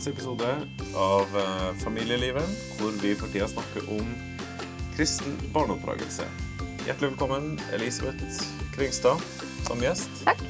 [0.00, 2.48] dagens episode av eh, Familielivet,
[2.78, 4.06] hvor vi for tida snakker om
[4.96, 6.24] kristen barneoppdragelse.
[6.86, 8.40] Hjertelig velkommen, Elisabeth
[8.72, 9.20] Kringstad,
[9.66, 10.08] som gjest.
[10.24, 10.40] Takk.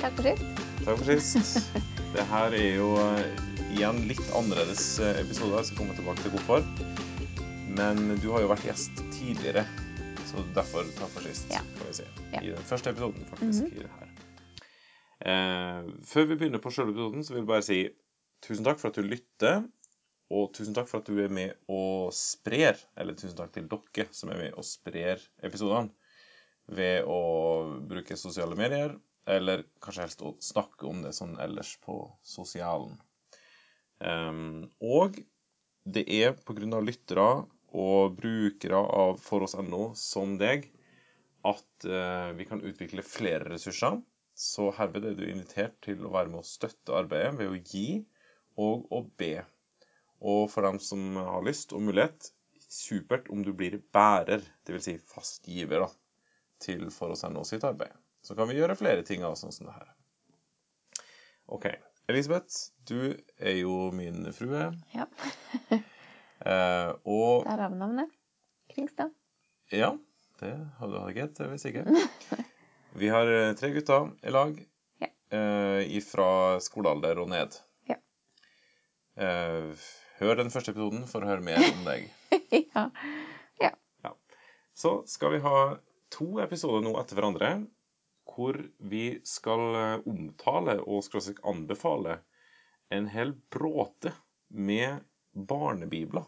[0.00, 0.64] Takk for sist.
[0.82, 1.70] Takk for sist.
[2.16, 3.38] Det her er jo eh,
[3.76, 6.66] igjen litt annerledes episode, episoder, jeg skal komme tilbake til hvorfor.
[7.78, 9.62] Men du har jo vært gjest tidligere,
[10.26, 11.62] så derfor takk for sist, Ja.
[11.78, 12.08] kan vi si.
[12.34, 12.42] Ja.
[12.42, 13.70] I den første episoden, faktisk.
[13.70, 14.10] i det her.
[15.22, 17.80] Eh, før vi begynner på selve episoden, så vil jeg bare si
[18.44, 19.62] tusen takk for at du lytter.
[20.28, 24.12] Og tusen takk for at du er med og sprer, eller tusen takk til dere
[24.12, 25.94] som er med og sprer episodene
[26.68, 27.20] ved å
[27.88, 28.92] bruke sosiale medier,
[29.28, 32.98] eller kanskje helst å snakke om det sånn ellers på sosialen.
[34.04, 35.16] Um, og
[35.88, 36.80] det er pga.
[36.84, 37.28] lyttere
[37.72, 40.68] og brukere av foross.no som deg
[41.48, 44.00] at uh, vi kan utvikle flere ressurser.
[44.38, 47.88] Så herved er du invitert til å være med og støtte arbeidet ved å gi
[48.58, 49.44] og å be.
[50.18, 52.32] Og for dem som har lyst og mulighet,
[52.68, 54.84] supert om du blir bærer, dvs.
[54.88, 55.90] Si fast giver, da,
[56.60, 56.88] til
[57.40, 57.94] oss sitt arbeid.
[58.22, 59.92] Så kan vi gjøre flere ting av sånn som det her.
[61.54, 61.68] OK.
[62.08, 64.72] Elisabeth, du er jo min frue.
[64.96, 65.06] Ja.
[66.38, 68.12] Eh, og Derav navnet.
[68.70, 69.10] Kringstad.
[69.74, 69.88] ja,
[70.38, 72.44] det hadde jeg gitt, det er vi sikre.
[73.02, 74.52] Vi har eh, tre gutter i lag
[75.02, 75.08] Ja.
[75.34, 76.28] eh, fra
[76.62, 77.58] skolealder og ned.
[79.18, 79.28] Ja.
[79.28, 79.88] Eh,
[80.18, 82.08] hør den første episoden for å høre mer om deg.
[82.74, 82.88] ja.
[83.62, 84.12] ja.
[84.78, 85.58] Så skal vi ha
[86.14, 87.52] to episoder nå etter hverandre
[88.28, 88.58] hvor
[88.90, 91.06] vi skal eh, omtale og
[91.42, 92.20] anbefale
[92.94, 94.14] en hel bråte
[94.48, 95.02] med
[95.34, 96.26] barnebibler.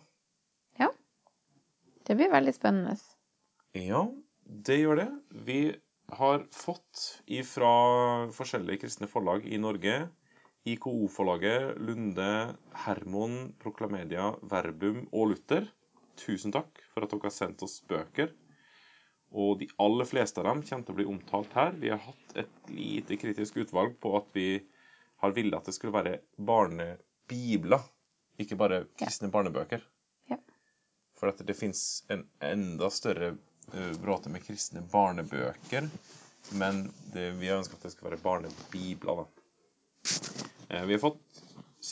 [2.10, 2.96] Det blir veldig spennende.
[3.78, 4.00] Ja,
[4.66, 5.08] det gjør det.
[5.46, 5.60] Vi
[6.18, 7.68] har fått ifra
[8.34, 10.08] forskjellige kristne forlag i Norge,
[10.68, 15.68] IKO-forlaget, Lunde, Hermon, Proklamedia, Verbum og Luther.
[16.20, 18.32] Tusen takk for at dere har sendt oss bøker.
[19.30, 21.72] Og de aller fleste av dem kommer til å bli omtalt her.
[21.80, 24.48] Vi har hatt et lite kritisk utvalg på at vi
[25.22, 27.84] har villet at det skulle være barnebibler,
[28.40, 29.84] ikke bare kristne barnebøker.
[30.32, 30.40] Ja.
[31.20, 33.36] For at det fins en enda større
[34.02, 35.88] bråte med kristne barnebøker.
[36.58, 39.28] Men det, vi har ønsket at det skal være barnebibler, da.
[40.70, 41.42] Eh, vi har fått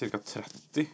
[0.01, 0.19] ca.
[0.19, 0.87] 30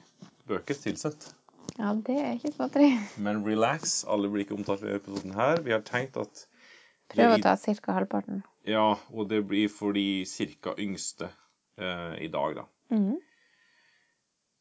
[0.48, 1.34] bøker tilsendt.
[1.76, 2.90] Ja, det er ikke småtteri.
[3.20, 5.60] Men relax, alle blir ikke omtalt i episoden her.
[5.64, 6.46] Vi har tenkt at
[7.12, 7.96] Prøv å ta ca.
[7.98, 8.42] halvparten.
[8.64, 10.74] Ja, og det blir for de ca.
[10.80, 11.28] yngste
[11.76, 12.64] eh, i dag, da.
[12.94, 13.18] Mm.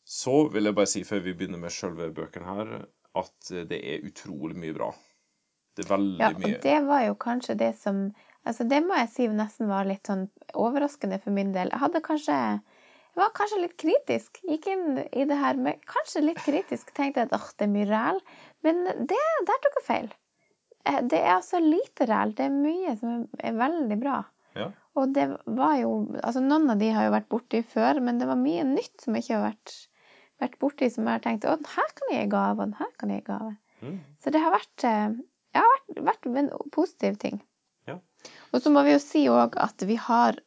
[0.03, 2.75] Så vil jeg bare si, før vi begynner med selve bøkene her,
[3.15, 4.91] at det er utrolig mye bra.
[5.77, 8.05] Det er veldig Ja, og mye det var jo kanskje det som
[8.43, 10.25] Altså, det må jeg si nesten var litt sånn
[10.59, 11.69] overraskende for min del.
[11.71, 12.35] Jeg hadde kanskje
[13.19, 14.39] var kanskje litt kritisk.
[14.49, 16.93] Gikk inn i det her med kanskje litt kritisk.
[16.97, 18.19] Tenkte at åh, det er mye ræl.
[18.65, 19.19] Men det,
[19.49, 20.11] der tok jeg feil.
[20.85, 22.33] Eh, Det er altså lite ræl.
[22.35, 24.23] Det er mye som er- veldig bra.
[24.55, 24.71] Ja.
[24.95, 25.91] Og det var jo
[26.23, 29.15] Altså, noen av de har jo vært borti før, men det var mye nytt som
[29.15, 29.73] jeg ikke har vært,
[30.41, 32.73] vært borti, som jeg har tenkt å, den her kan jeg gi gave, og den
[32.77, 33.57] her kan jeg gi gave.
[33.81, 33.99] Mm.
[34.23, 35.15] Så det har vært, eh,
[35.55, 37.41] ja, vært, vært en positiv ting.
[37.87, 37.97] Ja.
[38.53, 40.37] Og så må vi jo si òg at vi har,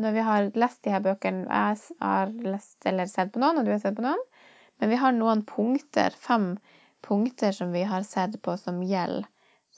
[0.00, 3.66] når vi har lest de her bøkene Jeg har lest eller sett på noen, og
[3.66, 4.22] du har sett på noen.
[4.80, 6.56] Men vi har noen punkter, fem
[7.04, 9.26] punkter som vi har sett på som gjelder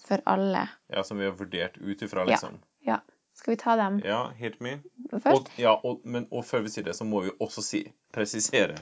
[0.05, 0.67] for alle.
[0.93, 2.59] ja, som vi har vurdert ut ifra, liksom.
[2.85, 3.01] Ja.
[3.35, 4.77] Skal vi ta dem Ja, hit me.
[5.11, 5.27] først?
[5.33, 7.81] Og, ja, og, men, og før vi sier det, så må vi også si,
[8.15, 8.77] presisere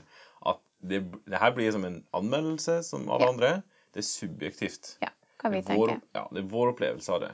[0.46, 3.30] at det, det her blir som en anmeldelse som alle Ja.
[3.32, 3.52] andre.
[3.94, 4.96] Det er subjektivt.
[5.02, 5.08] Ja,
[5.40, 6.02] hva vi er vår, tenker.
[6.14, 7.30] ja, det er vår opplevelse av det.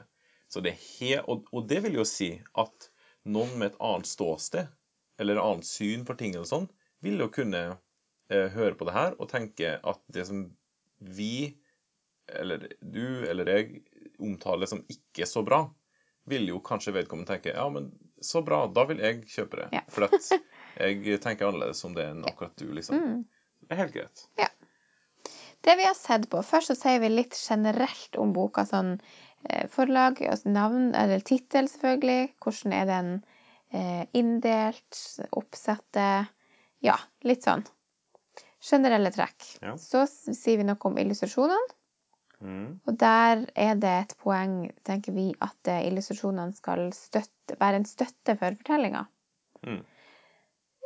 [0.49, 2.89] Så det er he og, og det vil jo si at
[3.25, 4.69] noen med et annet ståsted,
[5.19, 6.69] eller et annet syn på ting eller sånn,
[7.03, 7.63] vil jo kunne
[8.31, 10.45] eh, høre på det her og tenke at det som
[10.99, 11.55] vi,
[12.27, 13.83] eller du eller jeg,
[14.19, 15.63] omtaler som ikke så bra,
[16.29, 17.91] vil jo kanskje vedkommende tenke ja, men
[18.21, 19.67] så bra, da vil jeg kjøpe det.
[19.79, 19.83] Ja.
[19.91, 20.05] For
[20.79, 22.99] jeg tenker annerledes om det enn akkurat du, liksom.
[22.99, 23.21] Mm.
[23.63, 24.25] Det er helt greit.
[24.39, 24.49] Ja.
[25.61, 28.63] Det vi har sett på Først så sier vi litt generelt om boka.
[28.67, 28.97] sånn
[29.71, 32.33] Forlag, altså navn, eller tittel, selvfølgelig.
[32.43, 33.11] Hvordan er den
[33.71, 34.99] eh, inndelt?
[35.31, 36.31] Oppsettet?
[36.83, 36.95] Ja,
[37.27, 37.63] litt sånn.
[38.63, 39.45] Generelle trekk.
[39.63, 39.75] Ja.
[39.79, 41.75] Så sier vi noe om illustrasjonene.
[42.39, 42.67] Mm.
[42.87, 47.87] Og der er det et poeng, tenker vi, at eh, illustrasjonene skal støtte, være en
[47.87, 49.05] støtte for fortellinga.
[49.67, 49.81] Mm.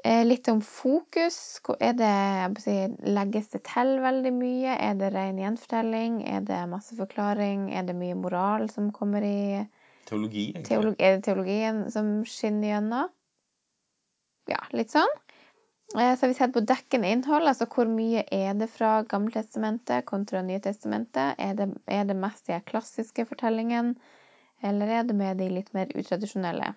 [0.04, 1.38] Eh, Litt om fokus.
[1.64, 2.76] Hvor Er det, jeg må si,
[3.08, 4.76] legges det til veldig mye?
[4.76, 6.18] Er det ren gjenfortelling?
[6.28, 7.70] Er det masse forklaring?
[7.72, 9.64] Er det mye moral som kommer i
[10.06, 10.68] Teologi, egentlig.
[10.68, 13.14] Teologi, Er det teologien som skinner gjennom?
[14.52, 15.14] Ja, litt sånn.
[15.96, 20.06] Eh, Så har vi sett på dekkende innhold, altså hvor mye er det fra Gammeltestamentet
[20.06, 21.36] kontra Nytestamentet?
[21.40, 23.96] Er det, er det mest de klassiske fortellingene,
[24.64, 26.74] eller er det med de litt mer utradisjonelle?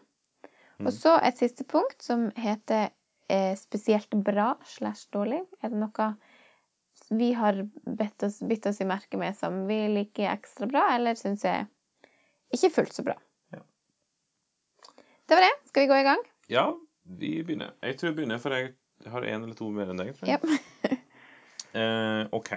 [0.84, 2.90] Og så et siste punkt som heter
[3.58, 5.43] spesielt bra slash dårlig.
[5.62, 6.11] Er det noe
[7.12, 7.69] vi har
[7.99, 11.67] bitt oss, oss i merke med som vi liker ekstra bra, eller syns jeg
[12.55, 13.17] ikke fullt så bra?
[13.55, 13.62] Ja.
[15.26, 15.55] Det var det.
[15.70, 16.23] Skal vi gå i gang?
[16.50, 16.67] Ja,
[17.02, 17.75] vi begynner.
[17.82, 18.75] Jeg tror jeg begynner, for jeg
[19.12, 20.14] har én eller to mer enn deg.
[20.17, 20.40] tror jeg.
[20.40, 20.96] Ja.
[21.76, 22.55] Eh, OK.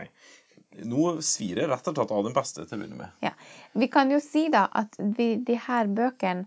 [0.88, 3.26] Nå svir jeg rett og slett av den beste til å begynne med.
[3.26, 3.34] Ja.
[3.76, 6.46] Vi kan jo si da at vi, de her bøkene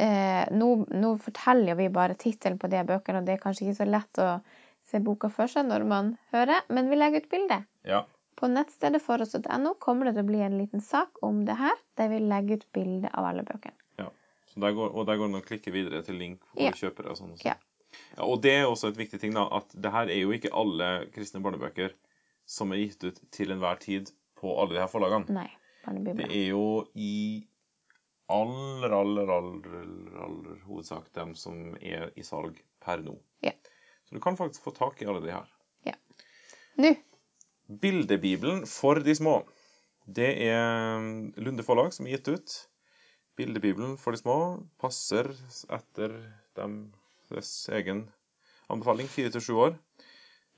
[0.00, 3.78] eh, nå, nå forteller vi bare tittelen på de bøkene, og det er kanskje ikke
[3.82, 4.30] så lett å
[4.90, 7.60] se boka for seg når man hører, men vi legger ut bilde.
[7.86, 8.02] Ja.
[8.40, 12.08] På nettstedet foross.no kommer det til å bli en liten sak om det her, der
[12.08, 13.76] vi legger ut bilde av alle bøkene.
[14.50, 16.70] Så der går, og der går det an å klikke videre til link hvor Ja.
[16.74, 17.10] du kjøper det.
[17.12, 17.36] og sånn.
[17.44, 17.52] Ja.
[18.16, 20.50] Ja, og det er også et viktig ting, da, at det her er jo ikke
[20.50, 21.92] alle kristne barnebøker
[22.50, 24.10] som er gitt ut til enhver tid
[24.40, 25.30] på alle de her forlagene.
[25.30, 25.46] Nei,
[25.86, 27.46] Det er jo i
[28.30, 29.78] aller, aller, aller,
[30.24, 33.16] aller hovedsak dem som er i salg per nå.
[33.44, 33.54] Ja.
[34.06, 35.48] Så du kan faktisk få tak i alle de her.
[36.80, 36.94] Nå!
[37.82, 39.40] Bildebibelen for de små.
[40.06, 41.02] Det er
[41.42, 42.54] Lunde forlag som er gitt ut.
[43.38, 44.38] Bildebibelen for de små
[44.80, 45.28] passer
[45.70, 46.16] etter
[46.56, 48.06] deres egen
[48.70, 49.76] anbefaling, fire til sju år.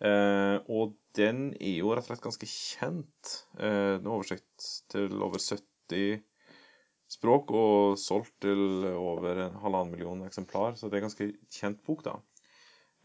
[0.03, 3.35] Eh, og den er jo rett og slett ganske kjent.
[3.59, 6.23] Eh, en er oversikt til over 70
[7.12, 11.82] språk og solgt til over en halvannen million eksemplar, så det er en ganske kjent
[11.87, 12.17] bok, da.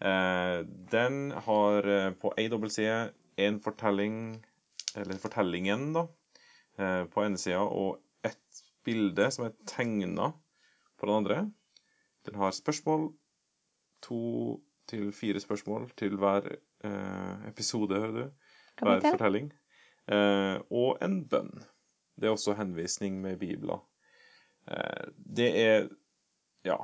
[0.07, 0.59] Eh,
[0.93, 3.11] den har eh, på ei dobbeltside
[3.47, 4.17] en fortelling,
[4.95, 6.05] eller fortellingen, da,
[6.79, 10.31] eh, på ene sida, og ett bilde som er tegna
[10.97, 11.39] på den andre.
[12.27, 13.09] Den har spørsmål,
[14.05, 14.21] to
[14.87, 16.47] til fire spørsmål til hver
[16.85, 18.25] eh, episode, hører du.
[18.79, 19.51] Hver fortelling.
[20.07, 21.51] Eh, og en bønn.
[22.17, 23.81] Det er også henvisning med bibler.
[24.67, 25.89] Eh, det er
[26.67, 26.79] Ja.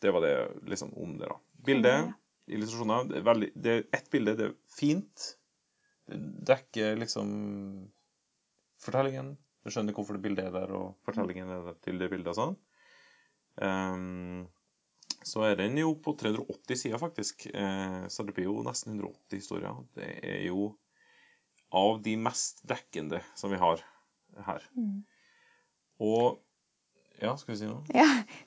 [0.00, 1.36] Det var det liksom om det, da.
[1.64, 2.12] Bildet,
[2.48, 5.26] illustrasjoner det er, veldig, det er Ett bilde, det er fint.
[6.08, 7.28] Det dekker liksom
[8.80, 9.34] fortellingen.
[9.60, 12.38] Du skjønner hvorfor det bildet er der, og fortellingen er der til det bildet og
[12.38, 12.56] sånn.
[13.60, 14.48] Um,
[15.26, 17.44] så er den jo på 380 sider, faktisk.
[17.52, 19.82] Eh, så det blir jo nesten 180 historier.
[19.96, 20.70] Det er jo
[21.76, 23.82] av de mest dekkende som vi har
[24.46, 24.64] her.
[24.74, 25.02] Mm.
[26.00, 26.40] Og
[27.20, 27.82] Ja, skal vi si noe?
[27.92, 28.06] Ja,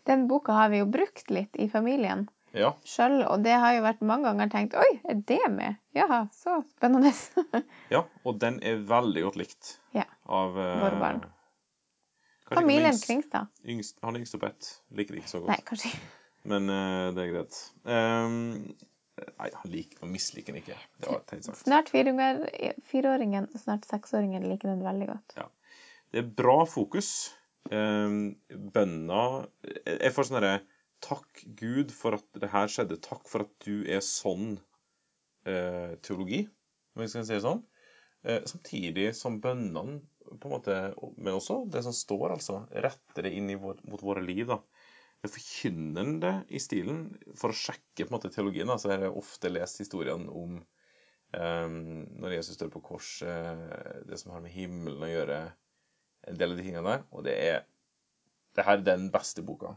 [0.09, 2.71] den boka har vi jo brukt litt i familien Ja.
[2.85, 5.77] sjøl, og det har jo vært mange ganger tenkt Oi, er det med?
[5.97, 7.13] Ja, så spennende.
[7.93, 8.03] ja.
[8.25, 11.21] Og den er veldig godt likt Ja, av uh, våre barn.
[12.49, 13.49] Familien Kringstad.
[13.65, 15.53] Yngst, han yngste på ett liker det ikke så godt.
[15.53, 16.09] Nei, kanskje ikke.
[16.53, 17.59] Men uh, det er greit.
[17.85, 18.39] Um,
[19.21, 20.77] nei, han, liker, han misliker den ikke.
[20.97, 21.61] Det var teit sagt.
[21.63, 25.37] Snart fireåringen og snart seksåringen liker den veldig godt.
[26.13, 27.31] Det er bra fokus.
[27.71, 28.35] Um,
[28.75, 29.47] bønna
[29.87, 30.57] Jeg får sånn herre
[31.03, 32.99] Takk Gud for at det her skjedde.
[33.03, 34.55] Takk for at du er sånn
[35.49, 36.45] eh, teologi,
[36.95, 37.63] om vi skal si det sånn.
[38.23, 39.99] Eh, samtidig som bønnene
[40.39, 40.77] på en måte,
[41.17, 42.61] Men også det som står, altså.
[42.71, 44.47] Retter det inn vår, mot våre liv.
[44.47, 44.61] da.
[45.27, 47.09] Forkynnende i stilen.
[47.35, 50.61] For å sjekke på en måte teologien da, så har jeg ofte lest historiene om
[51.35, 55.41] eh, når Jesus står på korset, det som har med himmelen å gjøre,
[56.27, 57.05] en del av de tingene der.
[57.11, 57.61] Og det er
[58.53, 59.73] det her er den beste boka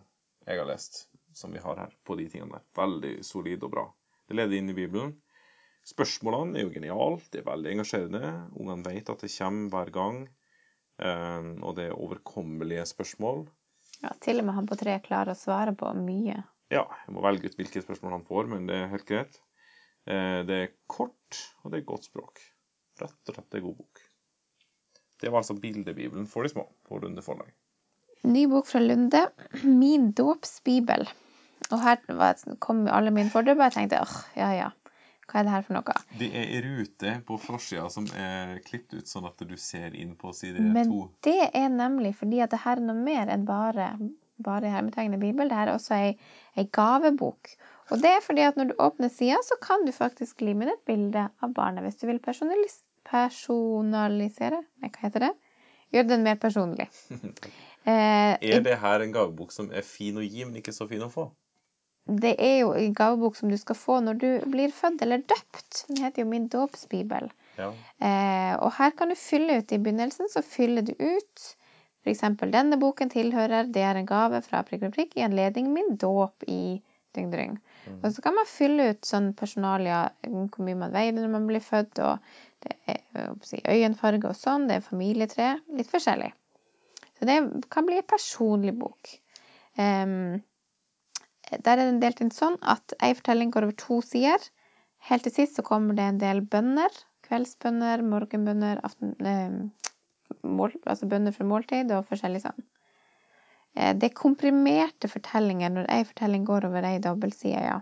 [0.46, 2.64] jeg har lest som vi har her, på de tingene der.
[2.78, 3.84] Veldig solid og bra.
[4.28, 5.10] Det leder inn i Bibelen.
[5.86, 8.30] Spørsmålene er jo genialt, det er veldig engasjerende.
[8.56, 10.22] Ungene vet at det kommer hver gang.
[10.98, 13.44] eh, og det er overkommelige spørsmål.
[14.00, 16.38] Ja, til og med han på tre klarer å svare på mye.
[16.72, 19.40] Ja, jeg må velge ut hvilke spørsmål han får, men det er helt greit.
[20.08, 22.40] Eh, det er kort, og det er godt språk.
[23.02, 24.05] Rett og slett en god bok.
[25.20, 27.48] Det var altså Bildebibelen for de små på Lunde forlag.
[28.26, 29.28] Ny bok fra Lunde,
[29.62, 31.08] 'Min dåpsbibel'.
[31.70, 31.96] Og her
[32.60, 34.68] kom jo alle mine fordommer, jeg tenkte åh, ja ja,
[35.26, 35.94] hva er det her for noe?
[36.20, 40.14] Det er i rute på forsida som er klippet ut sånn at du ser inn
[40.20, 41.00] på side Men to.
[41.26, 43.88] det er nemlig fordi at det her er noe mer enn bare,
[44.38, 45.48] bare hermetegnende bibel.
[45.50, 46.12] Det her er også ei,
[46.54, 47.56] ei gavebok.
[47.90, 50.74] Og det er fordi at når du åpner sida, så kan du faktisk lime inn
[50.74, 55.32] et bilde av barnet hvis du vil personalis personalisere Nei, hva heter det?
[55.94, 56.90] Gjøre den mer personlig.
[57.86, 61.04] Eh, Er det her en gavebok som er fin å gi, men ikke så fin
[61.06, 61.28] å få?
[62.06, 65.84] det er jo en gavebok som du skal få når du blir født eller døpt.
[65.88, 67.30] Den heter jo Min dåpsbibel.
[67.58, 67.68] Ja.
[67.98, 71.46] Eh, og her kan du fylle ut i begynnelsen, så fyller du ut
[72.06, 72.22] f.eks.
[72.54, 76.46] denne boken tilhører, det er en gave fra prikk prikk, prikk i anledning min dåp
[76.46, 76.78] i
[77.16, 77.56] Dyng Dryng.
[77.86, 78.00] Mm.
[78.00, 81.64] Og så kan man fylle ut sånn personalia, hvor mye man veide når man blir
[81.64, 86.32] født, og det er si, øyenfarge og sånn, det er familietre, litt forskjellig.
[87.16, 87.38] Så det
[87.72, 89.14] kan bli en personlig bok.
[89.78, 90.42] Um,
[91.50, 94.42] der er den delt inn sånn at ei fortelling går over to sider.
[95.08, 96.92] Helt til sist så kommer det en del bønner.
[97.26, 99.14] Kveldsbønner, morgenbønner, aften...
[99.22, 99.92] Eh,
[100.42, 102.66] mål, altså bønner for måltid og forskjellig sånn.
[103.76, 107.80] Eh, det er komprimerte fortellinger når ei fortelling går over ei dobbeltside, ja.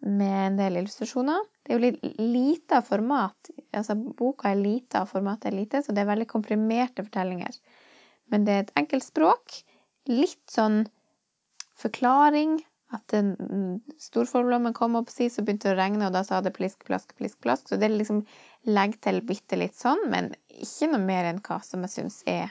[0.00, 1.42] Med en del illustrasjoner.
[1.62, 3.50] Det er jo litt lite av format.
[3.76, 7.58] Altså boka er lite og formatet er lite, så det er veldig komprimerte fortellinger.
[8.32, 9.60] Men det er et enkelt språk.
[10.08, 10.86] Litt sånn
[11.78, 12.58] forklaring.
[12.90, 13.36] At den
[14.02, 17.12] storforlommen kom opp si, så begynte det å regne, og da sa det plisk, plask,
[17.14, 17.68] plisk, plask.
[17.70, 18.24] Så det liksom
[18.66, 22.50] legger til bitte litt sånn, men ikke noe mer enn hva som jeg syns er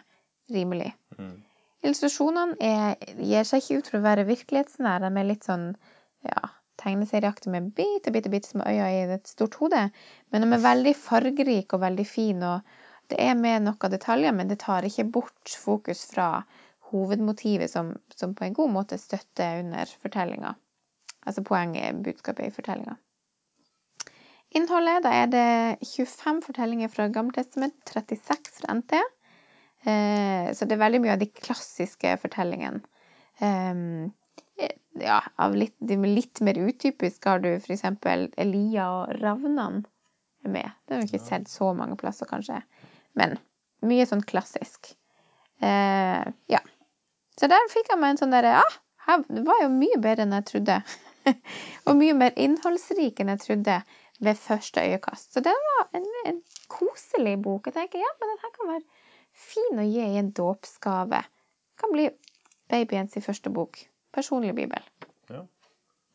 [0.54, 0.94] rimelig.
[1.18, 1.42] Mm.
[1.86, 5.10] Illustrasjonene er, gir seg ikke ut for å være virkelighetsnære.
[5.10, 5.68] De er litt sånn
[6.28, 6.50] ja,
[6.82, 9.86] tegneserieaktige med bitte, bitte, bitte små øyne i et stort hode.
[10.32, 14.52] Men de er veldig fargerike og veldig fine, og det er med noen detaljer, men
[14.52, 16.30] det tar ikke bort fokus fra
[16.92, 20.56] hovedmotivet som, som på en god måte støtter under fortellinga.
[21.28, 22.98] Altså poenget, budskapet i fortellinga.
[24.58, 25.48] Innholdet, da er det
[25.86, 29.02] 25 fortellinger fra Gammeltestament, 36 fra NT.
[29.88, 32.82] Eh, så det er veldig mye av de klassiske fortellingene.
[33.40, 34.10] Um,
[35.00, 39.86] ja, av litt, de litt mer utypiske har du for eksempel Elia og Ravnan
[40.44, 40.72] med.
[40.88, 41.28] Det har vi ikke Ja.
[41.30, 42.60] sett så mange plasser, kanskje.
[43.16, 43.38] Men
[43.82, 44.92] mye sånn klassisk.
[45.62, 46.60] Eh, ja.
[47.40, 50.24] Så der fikk jeg meg en sånn derre ah, her- det var jo mye bedre
[50.28, 50.82] enn jeg trodde.
[51.88, 53.80] og mye mer innholdsrik enn jeg trodde
[54.20, 55.32] ved første øyekast.
[55.34, 57.68] Så det var en, en koselig bok.
[57.72, 58.84] Jeg tenker ja, men den her kan være
[59.40, 61.22] fin å gi i en dåpsgave.
[61.80, 62.10] Kan bli
[62.70, 63.80] babyens i første bok.
[64.16, 64.84] Personlig bibel.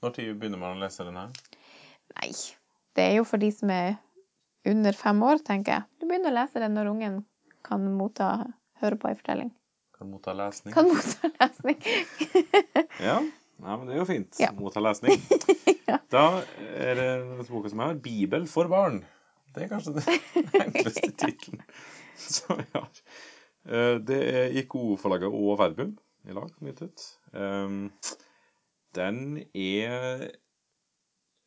[0.05, 1.31] Når tid begynner man å lese den her?
[2.19, 2.33] Nei,
[2.93, 3.95] det er jo for de som er
[4.69, 5.87] under fem år, tenker jeg.
[6.01, 7.23] Du begynner å lese den når ungen
[7.65, 8.29] kan motta,
[8.83, 9.55] høre på en fortelling.
[9.97, 10.75] Kan motta lesning.
[10.77, 11.81] Kan motta lesning.
[13.01, 13.17] Ja.
[13.65, 14.37] Nei, men det er jo fint.
[14.43, 14.53] Ja.
[14.59, 15.21] Motta lesning.
[15.85, 15.99] Ja.
[16.09, 16.41] Da
[16.81, 19.03] er det denne boka som jeg har, 'Bibel for barn'.
[19.53, 20.07] Det er kanskje den
[20.65, 21.61] enkleste tittelen
[22.49, 22.89] vi har.
[23.69, 25.95] Eh, Det er IKO-forlaget og Verbum
[26.29, 27.05] i lag, gitt ut.
[27.33, 27.91] Um,
[28.95, 30.29] Den er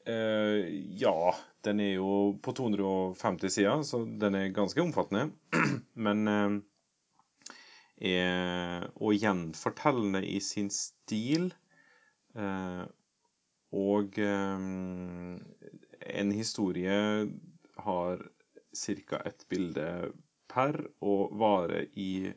[0.08, 0.66] eh,
[1.02, 1.34] Ja,
[1.64, 2.12] den er jo
[2.44, 5.32] på 250 sider, så den er ganske omfattende.
[6.08, 6.58] Men eh,
[8.14, 11.50] er og gjenfortellende i sin stil.
[13.74, 15.42] Og en
[16.32, 17.28] historie
[17.78, 18.22] har
[18.78, 19.18] ca.
[19.26, 20.12] ett bilde
[20.52, 22.28] per og varer i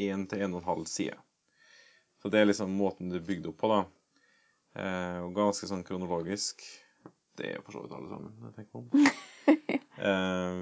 [0.00, 1.18] 1 til 1,5 side.
[2.22, 3.82] Så det er liksom måten det er bygd opp på, da.
[4.80, 6.64] Eh, og ganske sånn kronologisk.
[7.36, 8.84] Det er for så vidt alle sammen, jeg tenker på.
[9.94, 10.56] Eh,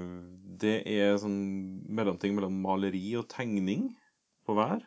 [0.61, 1.39] det er sånn
[1.89, 3.87] mellomting mellom maleri og tegning
[4.45, 4.83] på hver.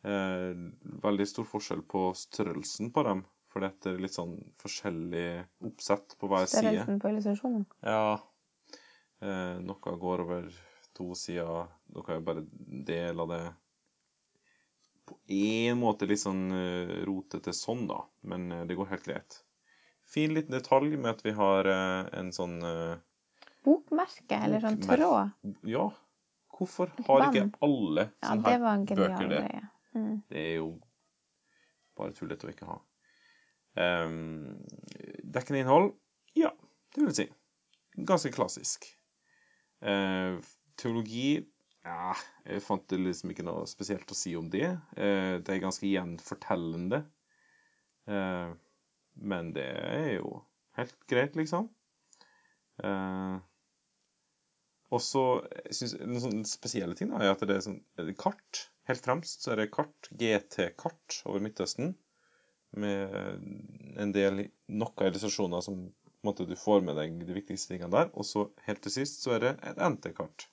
[0.00, 0.62] Eh,
[1.04, 3.20] veldig stor forskjell på størrelsen på dem,
[3.52, 4.32] for det er litt sånn
[4.62, 5.26] forskjellig
[5.68, 6.70] oppsett på hver side.
[6.70, 7.68] Størrelsen på illustrasjonen.
[7.84, 8.16] Ja.
[9.20, 10.48] Eh, noe går over
[11.00, 11.68] to sider,
[12.04, 13.44] kan jeg bare dele del av det.
[15.10, 19.40] På en måte litt sånn eh, rotete sånn, da, men eh, det går helt greit.
[20.10, 22.60] Fin liten detalj med at vi har eh, en sånn
[23.64, 25.34] Bokmerke, eller sånn tråd.
[25.68, 25.88] Ja,
[26.56, 29.42] hvorfor har ikke alle Ja, sånne det her bøker det?
[29.90, 30.14] Mm.
[30.30, 30.70] Det er jo
[31.98, 32.78] bare tullete å ikke ha.
[33.80, 34.62] Um,
[35.26, 35.92] dekkende innhold?
[36.38, 36.52] Ja,
[36.94, 37.26] det vil si.
[38.06, 38.86] Ganske klassisk.
[39.80, 40.38] Eh,
[40.80, 41.40] teologi
[41.84, 44.66] ja, Jeg fant det liksom ikke noe spesielt å si om det.
[45.00, 47.04] Eh, det er ganske gjenfortellende.
[48.10, 48.50] Eh,
[49.32, 50.42] men det er jo
[50.76, 51.70] helt greit, liksom.
[52.84, 53.38] Eh,
[54.90, 55.24] og så
[55.70, 58.66] syns jeg sånne spesielle ting da, er at det er sånn er kart.
[58.90, 61.94] Helt fremst så er det kart, GT-kart over Midtøsten.
[62.80, 63.14] Med
[63.98, 65.80] en del noen illustrasjoner som
[66.20, 68.10] på en måte, du får med deg de viktigste tingene der.
[68.12, 70.49] Og så helt til sist så er det et NT-kart.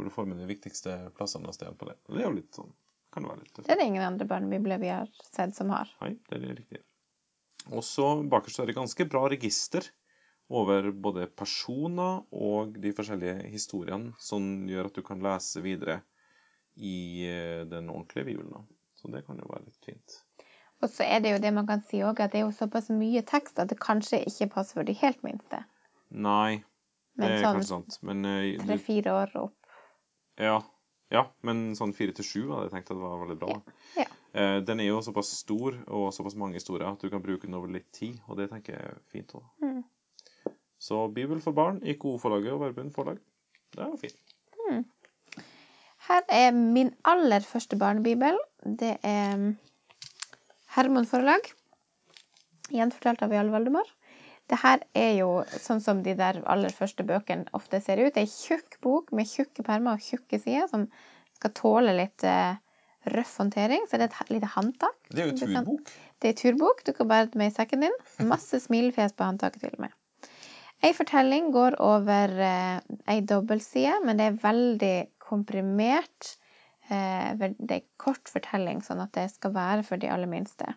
[0.00, 1.98] Hvor du får med de viktigste plassene og stedene på det.
[2.08, 2.70] Det er jo litt sånn
[3.12, 5.90] Kan være litt Det er det ingen andre barnebibler vi har sett som har.
[6.00, 6.80] Nei, det er riktig.
[7.68, 9.84] Og så bakerst er det ganske bra register
[10.48, 16.00] over både personer og de forskjellige historiene, som gjør at du kan lese videre
[16.80, 18.64] i eh, den ordentlige bibelen.
[18.96, 20.16] Så det kan jo være litt fint.
[20.80, 22.88] Og så er det jo det man kan si òg, at det er jo såpass
[22.94, 25.60] mye tekst at det kanskje ikke passer for de helt minste.
[26.10, 26.62] Nei,
[27.20, 27.98] det er sånn kanskje sant.
[28.06, 29.56] Men eh, tre-fire år opp.
[30.40, 30.58] Ja,
[31.10, 33.56] ja, men sånn fire til sju hadde jeg tenkt at det var veldig bra.
[33.98, 34.06] Ja.
[34.30, 37.58] Eh, den er jo såpass stor og såpass mange historier at du kan bruke den
[37.58, 39.46] over litt tid, og det tenker jeg er fint òg.
[39.64, 39.80] Mm.
[40.80, 43.18] Så Bibel for barn, IKO-forlaget og Verbund forlag.
[43.74, 44.20] Det er jo fint.
[46.10, 48.38] Her er min aller første barnebibel.
[48.64, 49.50] Det er mm,
[50.76, 51.44] Hermon forlag.
[52.70, 53.90] Gjenfortalt av Jarl Valdemar.
[54.50, 55.28] Det her er jo
[55.62, 58.16] sånn som de der aller første bøkene ofte ser ut.
[58.18, 60.88] Ei tjukk bok med tjukke permer og tjukke sider som
[61.38, 62.58] skal tåle litt uh,
[63.14, 63.86] røff håndtering.
[63.86, 64.98] Så det er et lite håndtak.
[65.08, 65.86] Det er jo turbok.
[65.86, 66.10] kan-.
[66.20, 66.82] Det er turbok.
[66.84, 67.96] Du kan bare ha det med i sekken din.
[68.28, 69.96] Masse smilefjes på håndtaket til og med.
[70.80, 72.76] Ei fortelling går over eh,
[73.12, 76.34] ei dobbeltside, men det er veldig komprimert.
[76.88, 80.72] Eh, det er kort fortelling, sånn at det skal være for de aller minste.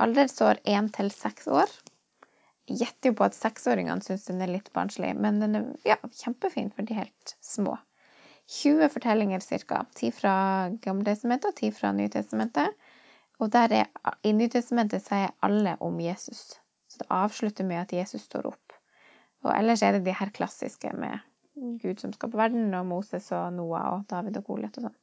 [0.00, 1.72] Alder står én til seks år.
[2.70, 6.70] Gjetter jo på at seksåringene syns den er litt barnslig, men den er ja, kjempefin
[6.74, 7.74] for de helt små.
[8.50, 9.84] 20 fortellinger ca.
[9.94, 10.34] 10 fra
[10.82, 12.74] Gamletestamentet og 10 fra Nytestamentet.
[13.40, 13.90] Og der er,
[14.26, 16.58] i Nytestamentet sier er alle om Jesus.
[16.90, 18.74] Så det avslutter med at Jesus står opp.
[19.46, 21.22] Og ellers er det de her klassiske med
[21.82, 24.98] Gud som skaper verden, og Moses og Noah og David og Goliat og sånn.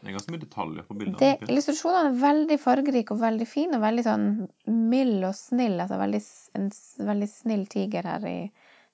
[0.00, 1.18] Det er ganske mye detaljer på bildene.
[1.20, 4.26] Det, illustrasjonene er veldig fargerike og veldig fine, og veldig sånn
[4.90, 5.76] mild og snill.
[5.82, 6.20] Altså veldig,
[6.56, 6.70] en
[7.10, 8.36] veldig snill tiger her i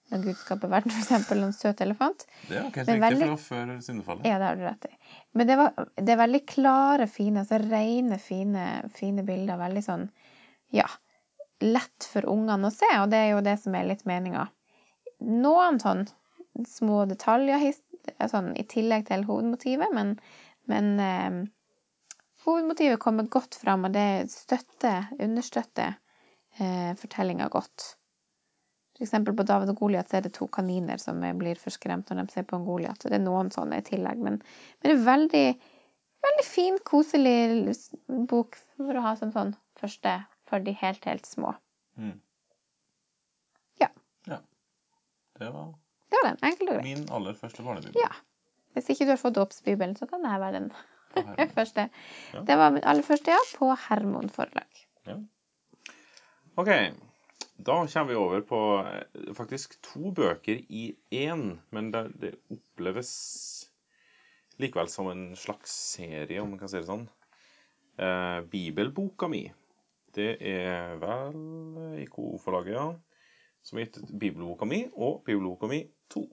[0.06, 1.40] Når Gud skaper verden, for eksempel.
[1.42, 2.20] En søt elefant.
[2.46, 4.26] Det er helt riktig, veldig- for det var før syndefallet.
[4.28, 4.92] Ja, det har du rett i.
[5.34, 9.58] Men det, var, det er veldig klare, fine, altså rene, fine, fine bilder.
[9.58, 10.04] Veldig sånn,
[10.70, 10.86] ja,
[11.62, 14.46] lett for ungene å se, og det er jo det som er litt meninga.
[15.26, 16.06] Noen sånn
[16.70, 17.72] små detaljer
[18.30, 20.14] sånn, i tillegg til hovedmotivet, men,
[20.70, 21.36] men eh,
[22.46, 25.96] hovedmotivet kommer godt fram, og det støtter, understøtter
[26.58, 27.92] eh, fortellinga godt.
[29.00, 32.34] Eksempel på David og Goliat er det to kaniner som eh, blir forskremt når de
[32.36, 33.02] ser på en Goliat.
[33.02, 34.22] Det er noen sånne i tillegg.
[34.24, 35.46] Men, men det er veldig,
[36.28, 37.74] veldig fin, koselig
[38.30, 41.52] bok for å ha som sånn første for de helt, helt små.
[42.00, 42.14] Mm.
[43.82, 43.90] Ja.
[44.30, 44.40] ja.
[45.36, 45.74] Det var
[46.08, 46.82] Det var den.
[46.86, 48.00] Min aller første barnebibel.
[48.00, 48.14] Ja.
[48.76, 50.70] Hvis ikke du har fått dåpsbibelen, så kan det her være den
[51.56, 51.88] første.
[52.34, 52.44] Ja.
[52.44, 54.84] Det var min aller første, ja, på Hermon forlag.
[56.56, 56.70] OK.
[57.56, 63.12] Da kommer vi over på eh, faktisk to bøker i én, men det, det oppleves
[64.60, 67.06] likevel som en slags serie, om man kan si det sånn.
[67.96, 69.46] Eh, Bibelboka mi.
[70.16, 72.88] Det er vel IKO-forlaget, ja.
[73.64, 76.26] Som har gitt ut Bibelboka mi og Bibelboka mi 2.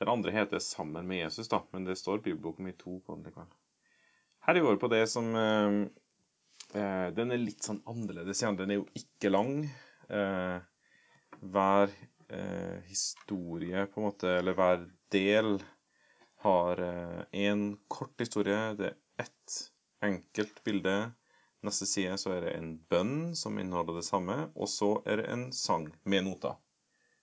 [0.00, 3.24] Den andre heter 'Sammen med Jesus', da, men det står bibelboken min to på den
[3.24, 3.50] likevel.
[4.46, 5.90] Her er vi over på det som eh,
[6.74, 8.58] Eh, den er litt sånn annerledes igjen.
[8.58, 9.54] Den er jo ikke lang.
[10.10, 10.58] Eh,
[11.40, 11.94] hver
[12.30, 14.84] eh, historie, på en måte, eller hver
[15.14, 15.56] del,
[16.40, 16.80] har
[17.36, 18.70] én kort historie.
[18.78, 19.56] Det er ett
[20.06, 20.94] enkelt bilde.
[21.66, 25.26] Neste side så er det en bønn som inneholder det samme, og så er det
[25.34, 26.56] en sang med noter.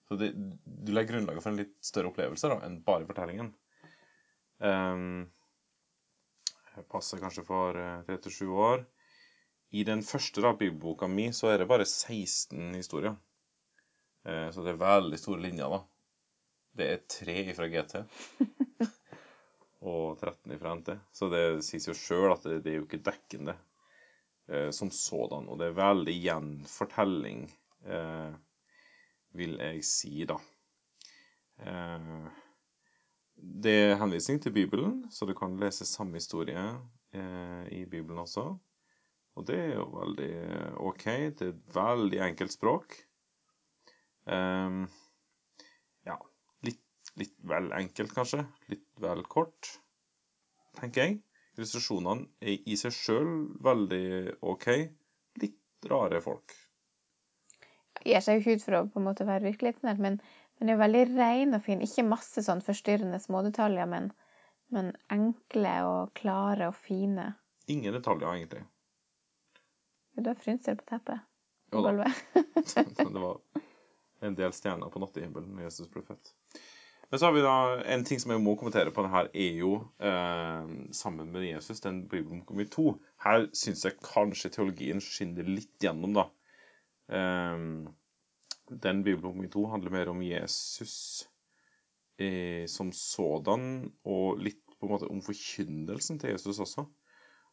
[0.08, 0.30] Så det,
[0.64, 3.50] du legger grunnlaget for en litt større opplevelse da, enn bare fortellingen.
[4.58, 5.26] Um,
[6.90, 8.86] passer kanskje for eh, 3-7 år.
[9.76, 13.18] I den første da, bibelboka mi så er det bare 16 historier.
[14.24, 15.82] Uh, så det er veldig store linjer, da.
[16.78, 18.00] Det er tre fra GT.
[19.80, 20.94] og 13 fra NT.
[21.12, 23.54] Så det sies jo sjøl at det, det er jo ikke dekkende
[24.48, 25.48] eh, som sådan.
[25.48, 27.44] Og det er veldig gjenfortelling,
[27.86, 28.32] eh,
[29.36, 30.38] vil jeg si, da.
[31.60, 32.28] Eh,
[33.38, 36.64] det er henvisning til Bibelen, så du kan lese samme historie
[37.12, 38.48] eh, i Bibelen også.
[39.38, 40.32] Og det er jo veldig
[40.82, 41.04] OK.
[41.38, 42.96] Det er et veldig enkelt språk.
[44.34, 44.88] Ehm,
[46.08, 46.16] ja,
[46.66, 46.82] litt,
[47.20, 48.42] litt vel enkelt, kanskje.
[48.72, 49.70] Litt vel kort,
[50.80, 51.20] tenker jeg.
[51.54, 53.30] Illustrasjonene er i seg sjøl
[53.62, 54.68] veldig OK.
[55.42, 56.58] Litt rare folk.
[58.06, 60.20] Gir seg jo ikke ut for å på en måte være virkelighetsnært, men
[60.60, 61.82] den er veldig ren og fin.
[61.84, 64.10] Ikke masse sånn forstyrrende smådetaljer, men,
[64.74, 67.32] men enkle og klare og fine.
[67.70, 68.64] Ingen detaljer, egentlig.
[70.18, 71.22] Du har frynser på teppet.
[71.70, 72.24] På gulvet.
[72.98, 73.38] det var
[74.24, 76.32] en del stjerner på nattehimmelen når Jesus ble født.
[77.10, 77.54] Men så har vi da
[77.94, 79.70] en ting som jeg må kommentere på det her, er jo
[80.04, 82.98] eh, sammen med Jesus, den bibelboka mi to.
[83.24, 86.26] Her syns jeg kanskje teologien skinner litt gjennom, da.
[87.08, 87.56] Eh,
[88.68, 91.28] den bibelboken to handler mer om Jesus
[92.20, 96.84] eh, som sådan, og litt på en måte om forkynnelsen til Jesus også.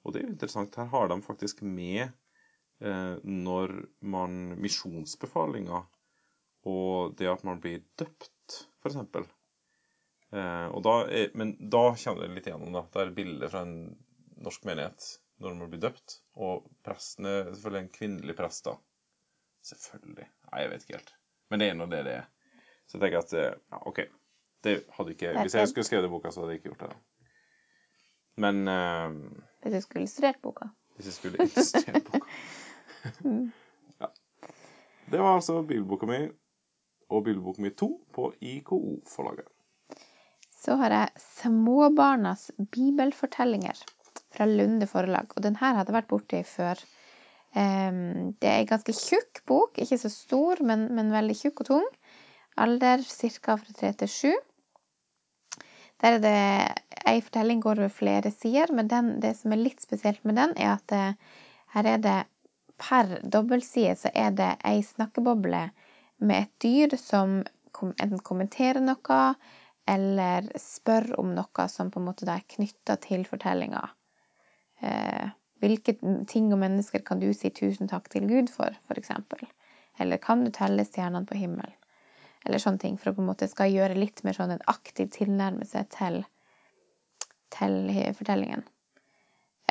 [0.03, 0.75] Og det er jo interessant.
[0.77, 3.73] Her har de faktisk med eh, når
[4.05, 5.85] man Misjonsbefalinga
[6.65, 8.97] og det at man blir døpt, f.eks.
[10.33, 12.85] Eh, men da kommer det litt igjennom, da.
[12.89, 13.77] Det er bilder bilde fra en
[14.45, 16.19] norsk menighet når man blir døpt.
[16.41, 18.77] Og presten er selvfølgelig en kvinnelig prest, da.
[19.65, 20.27] Selvfølgelig.
[20.51, 21.11] Nei, jeg vet ikke helt.
[21.49, 22.29] Men det er nå det det er.
[22.85, 24.05] Så jeg tenker at eh, ja, OK.
[24.65, 26.97] Det hadde ikke, hvis jeg skulle skrevet boka, så hadde jeg ikke gjort det.
[28.41, 29.13] Men uh,
[29.63, 30.67] Hvis du skulle illustrert boka.
[30.95, 32.25] hvis jeg skulle illustrert boka
[34.01, 34.09] ja.
[35.11, 36.23] Det var altså bibelboka mi
[37.09, 39.47] og bibelboka mi 2 på IKO-forlaget.
[40.65, 43.85] Så har jeg Småbarnas bibelfortellinger
[44.33, 45.37] fra Lunde forlag.
[45.37, 46.81] Og den her hadde jeg vært borti før.
[47.55, 49.79] Det er en ganske tjukk bok.
[49.79, 51.87] Ikke så stor, men, men veldig tjukk og tung.
[52.59, 53.55] Alder ca.
[53.55, 54.33] fra tre til sju.
[56.03, 56.39] Der er det
[57.05, 60.55] Ei fortelling går over flere sider, men den, det som er litt spesielt med den,
[60.57, 61.03] er at det,
[61.75, 62.15] her er det
[62.81, 65.61] per dobbeltside så er det ei snakkeboble
[66.25, 67.37] med et dyr som
[67.85, 69.19] enten kommenterer noe,
[69.85, 73.83] eller spør om noe som på en måte er knytta til fortellinga.
[75.63, 75.95] Hvilke
[76.27, 79.45] ting og mennesker kan du si tusen takk til Gud for, eksempel?
[79.99, 81.75] Eller kan du telle stjernene på himmelen?
[82.45, 85.07] Eller sånne ting, for å på en måte skal gjøre litt mer sånn en aktiv
[85.15, 86.19] tilnærmelse til,
[87.55, 87.77] til
[88.19, 88.65] fortellingen.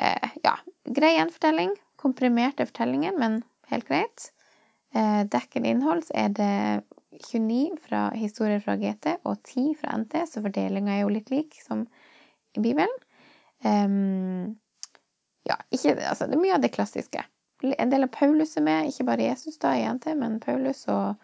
[0.01, 0.57] Eh, ja,
[0.97, 1.71] grei gjenfortelling.
[2.01, 3.39] Komprimerte fortellinger, men
[3.71, 4.27] helt greit.
[4.95, 6.51] Eh, dekkende innhold så er det
[7.31, 11.55] 29 fra historier fra GT og 10 fra NT, så fordelinga er jo litt lik
[11.63, 11.85] som
[12.55, 12.91] i Bibelen.
[13.63, 14.55] Ehm,
[15.45, 17.23] ja, ikke, altså, det er mye av det klassiske.
[17.65, 21.15] En del av Paulus er med, ikke bare Jesus da i NT, men Paulus og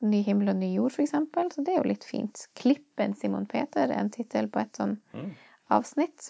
[0.00, 1.48] Ny himmel og ny jord, for eksempel.
[1.50, 2.44] Så det er jo litt fint.
[2.54, 5.32] Klippen Simon Peter er en tittel på et sånn Mm.
[5.74, 6.28] avsnitt.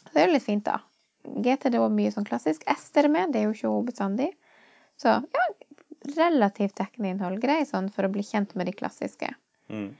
[0.00, 0.78] Så det er jo litt fint, da.
[1.24, 2.64] GT det også mye sånn klassisk.
[2.66, 4.30] Ester er med, det er jo ikke hun bestandig.
[4.96, 5.44] Så ja,
[6.16, 7.40] relativt dekkende innhold.
[7.42, 9.34] Grei sånn for å bli kjent med de klassiske.
[9.68, 9.90] Mm.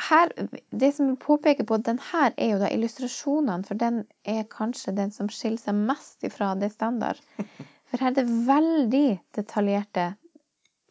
[0.00, 0.32] Her,
[0.70, 4.94] det som jeg påpeker på den her, er jo da illustrasjonene, for den er kanskje
[4.96, 7.20] den som skiller seg mest ifra det standard.
[7.92, 10.14] For her er det veldig detaljerte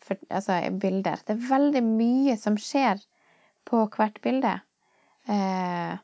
[0.05, 1.23] for, altså, bilder.
[1.25, 3.01] Det er veldig mye som skjer
[3.65, 4.51] på hvert bilde.
[5.25, 5.95] Eh,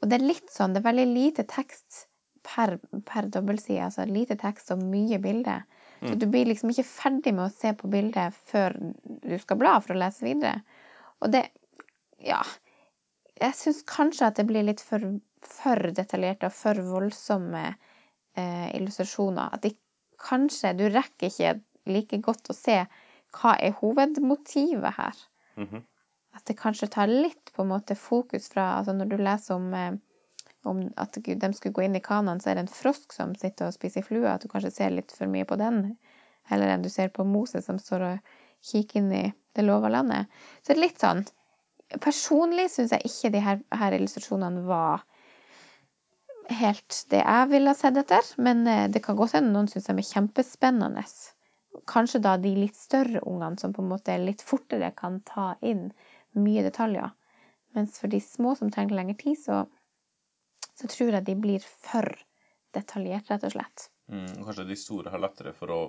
[0.00, 2.06] og det er litt sånn, det er veldig lite tekst
[2.46, 3.90] per, per dobbeltside.
[3.90, 5.58] Altså lite tekst og mye bilde.
[6.00, 9.74] Så du blir liksom ikke ferdig med å se på bildet før du skal bla
[9.84, 10.62] for å lese videre.
[11.20, 11.50] Og det
[12.24, 12.40] Ja.
[13.40, 15.04] Jeg syns kanskje at det blir litt for,
[15.46, 19.54] for detaljerte og for voldsomme eh, illustrasjoner.
[19.56, 19.74] At de
[20.20, 21.54] kanskje Du rekker ikke
[21.88, 22.82] like godt å se
[23.38, 25.24] hva er hovedmotivet her.
[25.56, 25.86] Mhm.
[26.36, 29.72] At det kanskje tar litt på en måte fokus fra altså Når du leser om,
[29.74, 29.96] eh,
[30.64, 33.66] om at de skulle gå inn i Kanaan, så er det en frosk som sitter
[33.66, 34.28] og spiser flue.
[34.28, 35.96] At du kanskje ser litt for mye på den,
[36.44, 40.26] heller enn du ser på Moses som står og kikker inn i det lova landet.
[40.60, 41.24] Så det er litt sånn
[41.98, 45.02] Personlig syns jeg ikke de her, her illustrasjonene var
[46.50, 49.88] helt det jeg ville ha sett etter, men eh, det kan godt hende noen syns
[49.88, 51.04] de er kjempespennende.
[51.90, 55.88] Kanskje da de litt større ungene som på en måte litt fortere kan ta inn
[56.38, 57.10] mye detaljer.
[57.74, 59.62] Mens for de små som trenger lengre tid, så,
[60.74, 62.10] så tror jeg de blir for
[62.74, 63.90] detaljert, rett og slett.
[64.10, 64.42] Mm.
[64.42, 65.80] Kanskje de store har lettere for å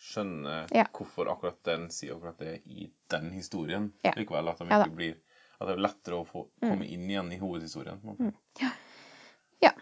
[0.00, 0.86] skjønne Ja.
[0.96, 3.92] hvorfor akkurat den sier akkurat det i den historien.
[4.04, 4.12] Ja.
[4.16, 4.84] Likevel at de Ja.
[4.86, 4.96] Mm.
[4.96, 5.16] blir
[5.60, 7.98] At det er lettere å få komme inn igjen i hovedhistorien.
[8.00, 8.32] Mm.
[8.62, 8.70] Ja.
[9.60, 9.72] Ja.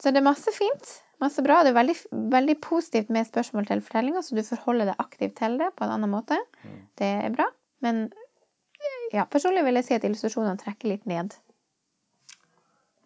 [0.00, 1.02] Så det er masse fint.
[1.20, 1.60] Masse bra.
[1.62, 1.94] Det er veldig,
[2.32, 5.90] veldig positivt med spørsmål til fortellinga, så du forholder deg aktivt til det på en
[5.94, 6.40] annen måte.
[6.64, 6.80] Mm.
[6.98, 7.46] Det er bra.
[7.80, 8.12] Men
[9.12, 11.36] ja, personlig vil jeg si at illustrasjonene trekker litt ned.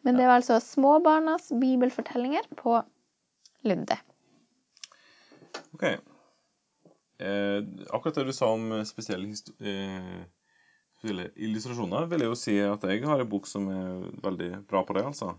[0.07, 2.79] Men det var altså småbarnas bibelfortellinger på
[3.66, 3.99] Lunde.
[5.75, 5.99] Ok.
[7.18, 10.24] Eh, akkurat det du sa om eh, spesielle, eh,
[11.37, 14.96] illustrasjoner, vil jeg jo si at jeg har en bok som er veldig bra på
[14.96, 15.35] det, altså.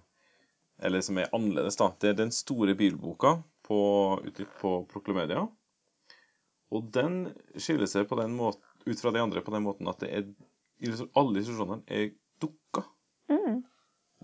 [0.81, 1.91] Eller som er annerledes, da.
[1.99, 3.79] Det er den store bilboka på,
[4.25, 5.47] utgitt på Proklamedia.
[6.73, 9.99] Og den skiller seg på den måten, ut fra de andre på den måten at
[9.99, 10.27] det er
[11.17, 12.11] alle illustrasjonene er
[12.41, 12.85] dukka.
[13.31, 13.63] Mm.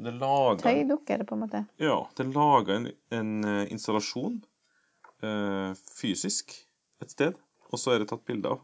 [0.05, 1.65] Det lager, Tøydukker, på en måte.
[1.81, 4.39] ja, det er laga en, en eh, installasjon
[5.21, 6.55] eh, fysisk
[7.03, 7.37] et sted,
[7.69, 8.61] og så er det tatt bilde av.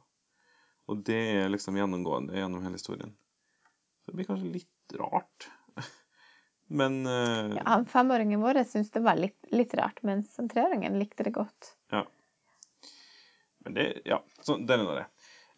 [0.89, 3.13] Og det er liksom gjennomgående gjennom hele historien.
[4.01, 5.49] Så det blir kanskje litt rart.
[6.79, 11.35] Men uh, Ja, Femåringen vår syntes det var litt, litt rart, mens treåringen likte det
[11.37, 11.75] godt.
[11.93, 12.05] ja.
[13.65, 15.07] Men det Ja, sånn, den er nå det.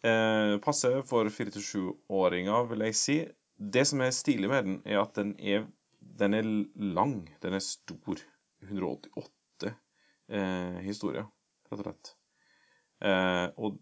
[0.02, 3.16] Eh, passe for fire til sjuåringer, vil jeg si.
[3.54, 5.68] Det som er stilig med den, er at den er,
[6.00, 6.48] den er
[6.98, 7.20] lang.
[7.44, 8.18] Den er stor.
[8.62, 9.70] 188
[10.30, 11.26] eh, historier,
[11.70, 12.12] rett og slett.
[13.02, 13.78] Eh, og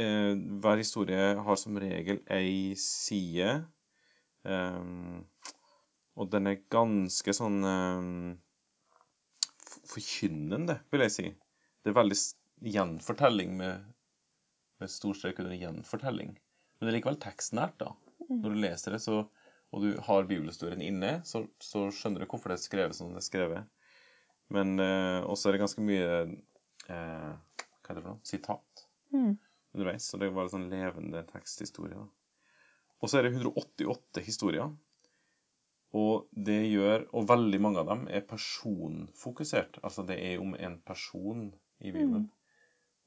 [0.00, 3.52] eh, hver historie har som regel ei side.
[4.44, 4.82] Eh,
[6.16, 7.60] og den er ganske sånn
[9.86, 11.26] forkynnende, vil jeg si.
[11.84, 12.18] Det er veldig
[12.72, 13.84] gjenfortelling med,
[14.80, 16.32] med stor strek under gjenfortelling.
[16.36, 17.92] Men det er likevel tekstnært, da.
[18.26, 19.20] Når du leser det, så,
[19.72, 23.22] og du har bibelhistorien inne, så, så skjønner du hvorfor det er skrevet som det
[23.22, 23.92] er skrevet.
[24.52, 26.08] Men eh, også er det ganske mye
[26.92, 27.32] eh,
[27.86, 28.26] Hva er det for noe?
[28.26, 29.36] Sitat Mm.
[29.74, 30.04] underveis.
[30.10, 32.00] Så det var en sånn levende teksthistorie.
[33.00, 34.72] Og så er det 188 historier.
[35.94, 39.78] Og det gjør Og veldig mange av dem er personfokusert.
[39.84, 41.46] Altså det er om en person
[41.80, 42.26] i Bibelen.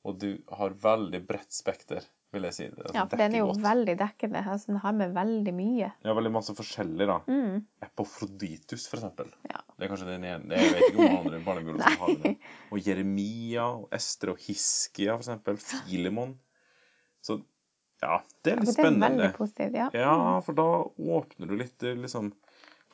[0.05, 2.65] Og du har veldig bredt spekter, vil jeg si.
[2.69, 3.61] Det, altså, Ja, for den er jo godt.
[3.63, 4.41] veldig dekkende.
[4.53, 5.87] Altså, den har med veldig mye.
[6.05, 7.15] Ja, veldig masse forskjellig, da.
[7.27, 7.63] Mm.
[7.87, 9.31] Epofroditus, for eksempel.
[9.49, 9.61] Ja.
[9.79, 12.35] Det er kanskje den ene Jeg vet ikke om noen andre barnebjørn som har den.
[12.73, 15.57] Og Jeremia og Ester og Hiskia, for eksempel.
[15.63, 16.35] Filemon.
[17.25, 17.39] Så
[18.03, 19.09] ja, det er litt ja, det er spennende.
[19.09, 19.87] veldig positivt, ja.
[19.97, 20.13] Ja,
[20.45, 20.67] for da
[21.19, 22.29] åpner du litt det liksom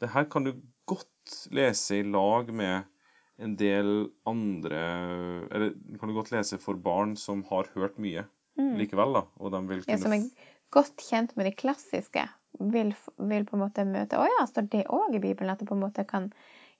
[0.02, 0.56] Det her kan du
[0.89, 2.88] godt lese i lag med
[3.38, 3.91] en del
[4.26, 4.80] andre
[5.52, 8.24] Eller kan du godt lese for barn som har hørt mye
[8.58, 9.24] likevel, da.
[9.39, 10.26] Og de vil kunne Ja, som er
[10.72, 12.26] godt kjent med de klassiske,
[12.60, 15.52] vil, vil på en måte møte Å ja, står det òg i Bibelen?
[15.52, 16.30] At det på en måte kan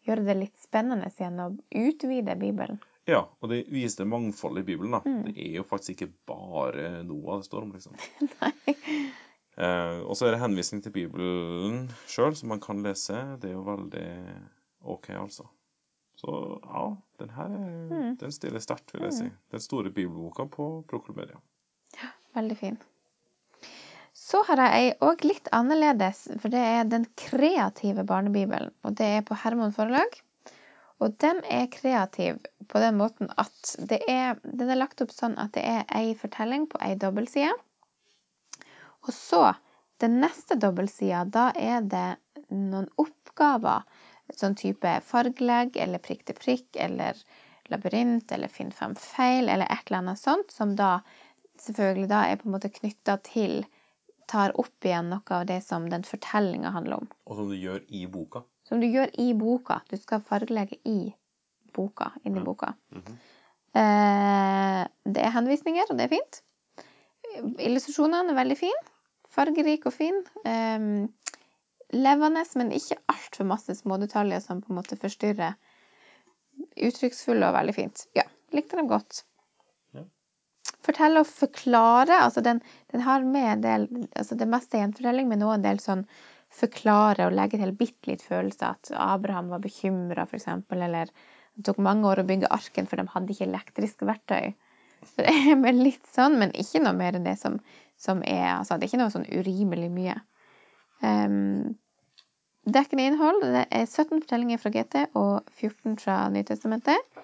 [0.08, 2.80] gjøre det litt spennende igjen å utvide Bibelen.
[3.10, 5.02] Ja, og det viser det mangfoldet i Bibelen, da.
[5.06, 5.24] Mm.
[5.28, 7.98] Det er jo faktisk ikke bare Noah det står om, liksom.
[8.42, 8.76] Nei.
[9.56, 13.16] Eh, og så er det henvisning til Bibelen sjøl, som man kan lese.
[13.40, 14.08] Det er jo veldig
[14.96, 15.46] OK, altså.
[16.20, 16.32] Så
[16.64, 16.86] ja,
[17.22, 18.16] den her er, Mm.
[18.20, 19.30] den stiller sterkt, vil jeg si.
[19.52, 21.38] Den store bibelboka på Proklomedia.
[22.36, 22.78] Veldig fin.
[24.26, 28.74] Så har jeg ei òg litt annerledes, for det er Den kreative barnebibelen.
[28.84, 30.18] Og det er på Hermon forlag.
[31.04, 32.40] Og den er kreativ
[32.72, 36.16] på den måten at det er, den er lagt opp sånn at det er ei
[36.18, 37.54] fortelling på ei dobbeltside.
[39.06, 39.44] Og så,
[40.02, 42.08] den neste dobbeltsida, da er det
[42.50, 43.84] noen oppgaver.
[44.34, 47.20] Sånn type fargelegg eller prikk til prikk eller
[47.70, 50.98] labyrint eller finn fem feil eller et eller annet sånt, som da
[51.66, 53.66] selvfølgelig da er på en måte knytta til
[54.26, 57.10] Tar opp igjen noe av det som den fortellinga handler om.
[57.30, 58.42] Og som du gjør i boka.
[58.66, 59.78] Som du gjør i boka.
[59.92, 61.14] Du skal fargelegge i
[61.76, 62.74] boka, inni boka.
[62.96, 63.20] Mhm.
[63.78, 66.42] eh, det er henvisninger, og det er fint.
[67.60, 68.82] Illustrasjonene er veldig fine.
[69.36, 70.18] Fargerik og fin.
[70.46, 70.90] Eh,
[71.94, 75.54] levende, men ikke altfor masse smådetaljer som på en måte forstyrrer.
[76.82, 78.08] Uttrykksfulle og veldig fint.
[78.18, 78.26] Ja,
[78.56, 79.22] likte dem godt.
[80.86, 82.22] Fortelle og forklare.
[82.28, 82.62] Altså den,
[82.94, 85.82] den har med en del altså Det meste er en fortelling, men også en del
[85.84, 86.04] sånn
[86.56, 88.76] forklare og legge til bitte litt følelser.
[88.76, 90.84] At Abraham var bekymra, eksempel.
[90.88, 91.12] Eller
[91.56, 94.54] det tok mange år å bygge arken, for de hadde ikke elektriske verktøy.
[95.06, 97.60] Så det er med litt sånn, men ikke noe mer enn det som,
[98.02, 100.16] som er altså Det er ikke noe sånn urimelig mye.
[101.04, 101.76] Um,
[102.66, 107.22] dekkende innhold det er 17 fortellinger fra GT og 14 fra Nytestamentet.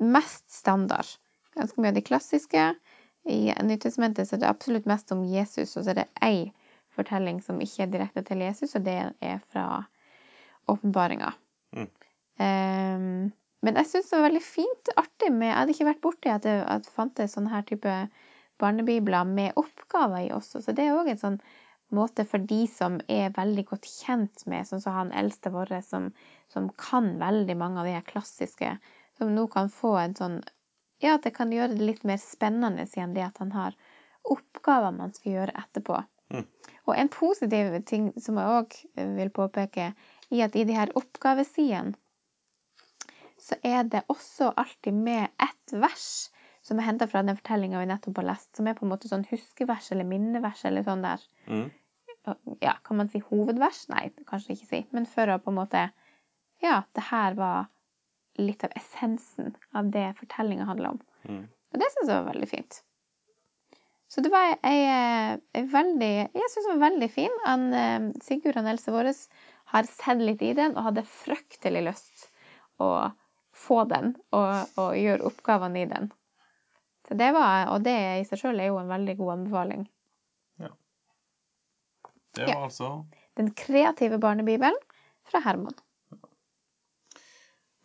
[0.00, 1.10] Mest standard.
[1.56, 2.68] Ganske mye av de klassiske.
[3.26, 6.52] I Nytestamentet er det absolutt mest om Jesus, og så er det ei
[6.96, 9.66] fortelling som ikke er direkte til Jesus, og det er fra
[10.70, 11.32] åpenbaringa.
[11.76, 11.90] Mm.
[12.38, 13.32] Um,
[13.64, 16.44] men jeg syns det var veldig fint, artig med Jeg hadde ikke vært borti at
[16.44, 17.94] det, at fantes sånne her type
[18.60, 21.38] barnebibler med oppgaver i også, så det er òg en sånn
[21.94, 26.08] måte for de som er veldig godt kjent med, sånn som han eldste vår, som,
[26.52, 28.72] som kan veldig mange av de her klassiske,
[29.18, 30.40] som nå kan få en sånn
[31.02, 33.76] Ja, at det kan gjøre det litt mer spennende igjen det at han har
[34.26, 36.00] oppgaver man skal gjøre etterpå.
[36.34, 36.46] Mm.
[36.86, 38.76] Og en positiv ting som jeg òg
[39.18, 39.92] vil påpeke,
[40.34, 41.94] i at i de her oppgavesidene
[43.46, 46.06] så er det også alltid med ett vers
[46.66, 49.10] som er henta fra den fortellinga vi nettopp har lest, som er på en måte
[49.10, 51.22] sånn huskevers eller minnevers eller sånn der.
[51.46, 51.68] Mm.
[52.58, 53.84] Ja, kan man si hovedvers?
[53.92, 54.80] Nei, kanskje ikke si.
[54.96, 55.84] Men for å på en måte
[56.64, 57.68] Ja, det her var
[58.38, 61.00] litt av essensen av det fortellinga handler om.
[61.28, 61.42] Mm.
[61.72, 62.82] Og det syns jeg var veldig fint.
[64.08, 64.76] Så det var ei,
[65.56, 67.32] ei veldig Jeg syns den var veldig fin.
[67.44, 69.10] Han, eh, Sigurd, og eldste vår,
[69.72, 72.28] har sett litt i den og hadde fryktelig lyst
[72.78, 73.10] å
[73.56, 76.10] få den og, og gjøre oppgavene i den.
[77.08, 79.86] Så det var, og det i seg sjøl er jo en veldig god anbefaling.
[80.62, 80.70] Ja.
[82.36, 82.62] Det var Ja.
[82.68, 82.92] altså
[83.36, 84.78] Den kreative barnebibelen
[85.26, 85.74] fra Herman.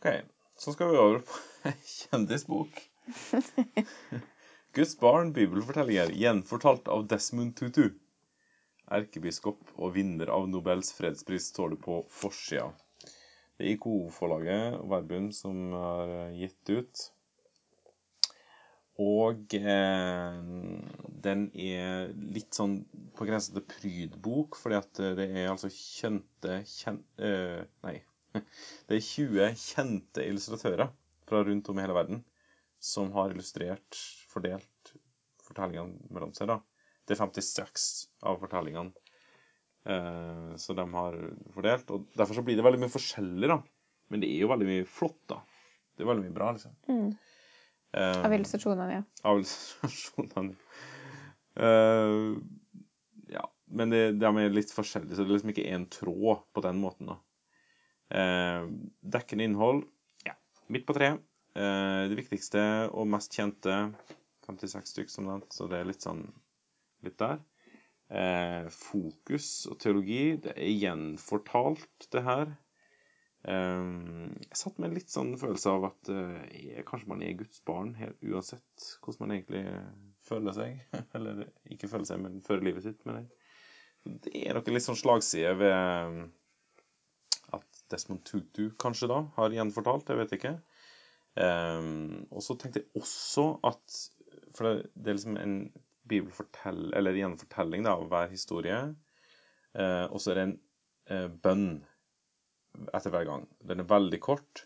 [0.01, 0.21] OK,
[0.62, 1.39] så skal vi over på
[1.71, 2.82] ei kjendisbok.
[4.78, 7.88] Guds barn, bibelfortellinger, gjenfortalt av Desmond Tutu.
[8.93, 12.67] Erkebiskop og vinner av Nobels fredspris, står det på forsida.
[13.58, 17.04] Det er IKO-forlaget Verbum som har gitt ut.
[19.02, 20.39] Og eh,
[21.26, 22.84] den er litt sånn
[23.17, 27.97] på grensa til prydbok, fordi at det er altså kjente kjen, eh, Nei.
[28.88, 30.91] Det er 20 kjente illustratører
[31.30, 32.24] fra rundt om i hele verden
[32.82, 33.98] som har illustrert,
[34.32, 34.94] fordelt
[35.46, 36.50] fortellingene mellom seg.
[36.50, 36.58] da.
[37.06, 37.88] Det er 56
[38.26, 38.91] av fortellingene
[39.86, 41.17] eh, som de har
[41.54, 41.91] fordelt.
[41.94, 43.60] og Derfor så blir det veldig mye forskjellig, da.
[44.12, 45.38] Men det er jo veldig mye flott, da.
[45.96, 46.74] Det er veldig mye bra, liksom.
[46.89, 47.12] Mm.
[47.91, 49.04] Eh, Av illustrasjonene, ja.
[49.30, 50.56] av illustrasjonene.
[51.62, 52.28] Eh,
[53.36, 53.46] ja,
[53.78, 56.82] men det, de er litt forskjellige, så det er liksom ikke én tråd på den
[56.82, 57.12] måten.
[57.13, 57.20] da.
[58.12, 58.63] Eh,
[59.02, 59.86] dekkende innhold,
[60.26, 60.36] ja,
[60.67, 61.21] midt på treet.
[61.56, 63.78] Eh, det viktigste og mest kjente,
[64.47, 66.26] 56 stykker som nevnt, så det er litt sånn
[67.06, 67.39] litt der.
[68.12, 72.58] Eh, fokus og teologi, det er gjenfortalt, det her.
[73.41, 76.10] Jeg satt med en litt sånn følelse av at
[76.86, 79.63] kanskje man er Guds barn helt uansett hvordan man egentlig
[80.30, 80.84] føler seg.
[81.17, 83.02] Eller ikke føler seg, men fører livet sitt.
[83.10, 83.26] Men
[84.21, 86.21] det er noe litt sånn slagside ved
[87.91, 90.56] Desmond Tutu kanskje da har gjenfortalt, jeg vet ikke.
[91.36, 93.99] Um, og så tenkte jeg også at
[94.51, 95.54] For det, det er liksom en
[96.12, 98.80] bibelfortell, eller gjenfortelling da, av hver historie.
[99.71, 100.58] Uh, og så er det en
[101.12, 101.69] uh, bønn
[102.91, 103.45] etter hver gang.
[103.67, 104.65] Den er veldig kort.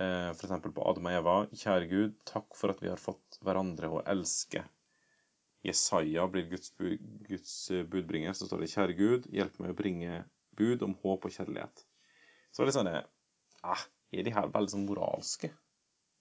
[0.00, 0.54] Uh, F.eks.
[0.64, 1.36] på Adam og Eva.
[1.52, 4.64] Kjære Gud, takk for at vi har fått hverandre å elske.
[5.64, 6.94] Jesaja blir Guds, bu
[7.28, 7.56] Guds
[7.92, 8.36] budbringer.
[8.36, 10.22] Så står det Kjære Gud, hjelp meg å bringe
[10.56, 11.84] bud om håp og kjærlighet.
[12.54, 13.02] Så er det sånn eh,
[14.14, 15.50] Er de her veldig sånn moralske?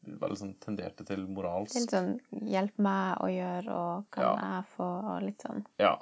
[0.04, 1.76] Veldig sånn tenderte til moralsk.
[1.78, 4.34] litt sånn 'hjelp meg å gjøre', og 'kan Ja.
[4.42, 5.66] jeg få', og litt sånn.
[5.80, 5.94] Ja.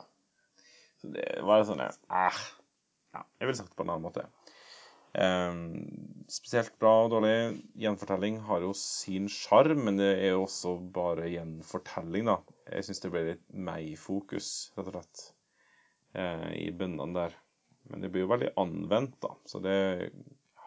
[1.01, 1.91] Så det var sånn eh,
[3.13, 4.25] Ja, jeg ville sagt det på en annen måte.
[5.13, 7.61] Um, spesielt bra og dårlig.
[7.75, 12.37] Gjenfortelling har jo sin sjarm, men det er jo også bare gjenfortelling, da.
[12.71, 15.33] Jeg syns det ble litt meg-fokus, rett og slett,
[16.15, 17.35] uh, i bønnene der.
[17.89, 19.35] Men det blir jo veldig anvendt, da.
[19.45, 20.11] Så det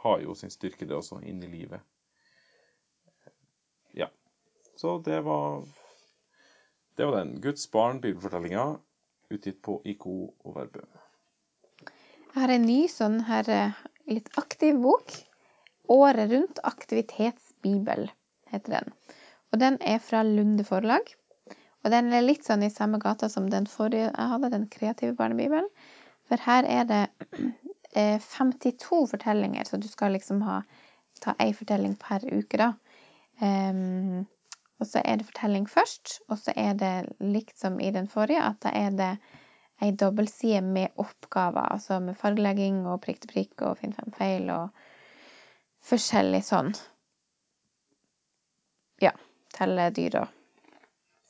[0.05, 1.81] har jo sin styrke, det også, inn i livet.
[3.97, 4.11] Ja.
[4.77, 5.65] Så det var
[6.97, 7.41] Det var den.
[7.41, 8.79] Guds barn, bibelfortellinga,
[9.35, 10.87] utgitt på IK og Verbum.
[12.35, 15.11] Jeg har en ny sånn her eh, litt aktiv bok.
[15.91, 18.07] 'Året rundt aktivitetsbibel'
[18.53, 18.95] heter den.
[19.53, 21.11] Og den er fra Lunde forlag.
[21.85, 25.13] Og den er litt sånn i samme gata som den forrige jeg hadde, den kreative
[25.19, 25.69] barnebibelen.
[26.29, 27.03] For her er det
[27.97, 30.63] eh, 52 fortellinger, så du skal liksom ha
[31.23, 32.73] ta ei fortelling per uke, da.
[33.41, 34.25] Um,
[34.83, 38.43] og så er det fortelling først, og så er det likt som i den forrige,
[38.43, 39.13] at da er det
[39.83, 44.51] ei dobbeltside med oppgaver, altså med fargelegging og prikk til prikk og finn fem feil
[44.55, 44.85] og
[45.85, 46.73] forskjellig sånn.
[49.03, 49.13] Ja.
[49.55, 50.31] Telle dyr og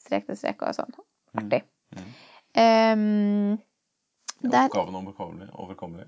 [0.00, 0.94] strek til strek og sånn.
[1.36, 1.60] Artig.
[1.92, 2.12] Mm.
[2.60, 3.56] Ehm,
[4.50, 5.48] der, Oppgaven overkommelig.
[5.54, 6.06] overkommelig.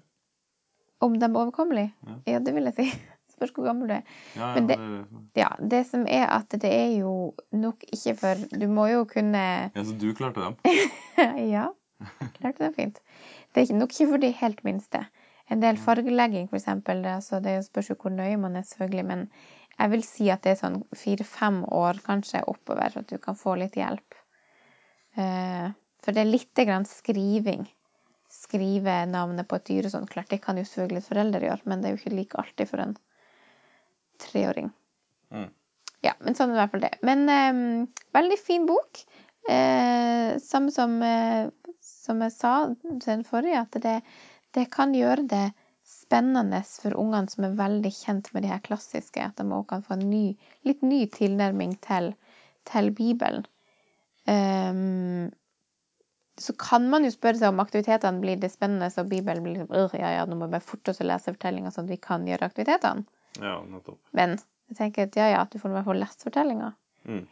[1.00, 1.92] om de er overkommelige?
[2.06, 2.14] Ja.
[2.32, 2.86] Ja, det vil jeg si.
[3.36, 4.02] Spørs hvor gammel du er.
[4.36, 8.66] Ja, det- det, Ja, det som er at det er jo nok ikke for Du
[8.68, 9.42] må jo kunne
[9.74, 10.56] ja, så du klarte dem?
[11.54, 11.66] ja,
[12.40, 13.00] klarte dem fint.
[13.54, 15.06] Det er nok ikke for de helt minste.
[15.50, 19.04] En del fargelegging, for eksempel, det, altså, det spørs jo hvor nøye man er, selvfølgelig,
[19.06, 19.28] men
[19.78, 23.54] jeg vil si at det er sånn fire-fem år kanskje oppover, at du kan få
[23.60, 24.16] litt hjelp.
[25.16, 25.68] Eh,
[26.02, 27.66] for det er lite grann skriving.
[28.46, 30.08] Skrive navnet på et dyr og sånn.
[30.10, 32.82] Klart, det kan jo selvfølgelig foreldre gjøre, men det er jo ikke like artig for
[32.84, 32.96] en
[34.22, 34.70] treåring.
[35.34, 35.48] Mm.
[36.06, 36.94] Ja, men sånn er i hvert fall det.
[37.06, 39.02] Men um, veldig fin bok.
[39.48, 41.48] Eh, samme som, eh,
[41.82, 44.00] som jeg sa til den forrige, at det,
[44.54, 45.44] det kan gjøre det
[45.86, 49.84] spennende for ungene som er veldig kjent med de her klassiske, at de også kan
[49.86, 50.24] få en ny,
[50.66, 52.12] litt ny tilnærming til,
[52.66, 53.46] til Bibelen.
[54.26, 55.30] Ehm,
[56.38, 59.70] så kan man jo spørre seg om aktivitetene blir det spennende, så Bibelen blir liksom,
[59.72, 62.02] «Åh, ja, ja, nå må vi bare forte oss å lese fortellinga sånn at vi
[62.02, 63.06] kan gjøre aktivitetene.
[63.40, 64.00] Ja, nettopp.
[64.16, 64.36] Men
[64.68, 66.74] jeg tenker at ja, ja, du får i hvert fall lest fortellinga.
[67.08, 67.24] Mm.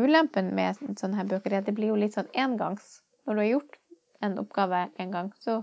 [0.00, 3.00] Ulempen med sånne her bøker er at det blir jo litt sånn engangs.
[3.26, 3.78] Når du har gjort
[4.24, 5.60] en oppgave en gang, så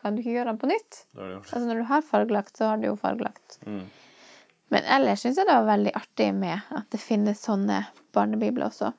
[0.00, 1.00] kan du ikke gjøre den på nytt.
[1.12, 1.38] Det det.
[1.44, 3.58] Altså når du har fargelagt, så har du jo fargelagt.
[3.66, 3.84] Mm.
[4.72, 7.84] Men ellers syns jeg det var veldig artig med at det finnes sånne
[8.16, 8.92] barnebibler også.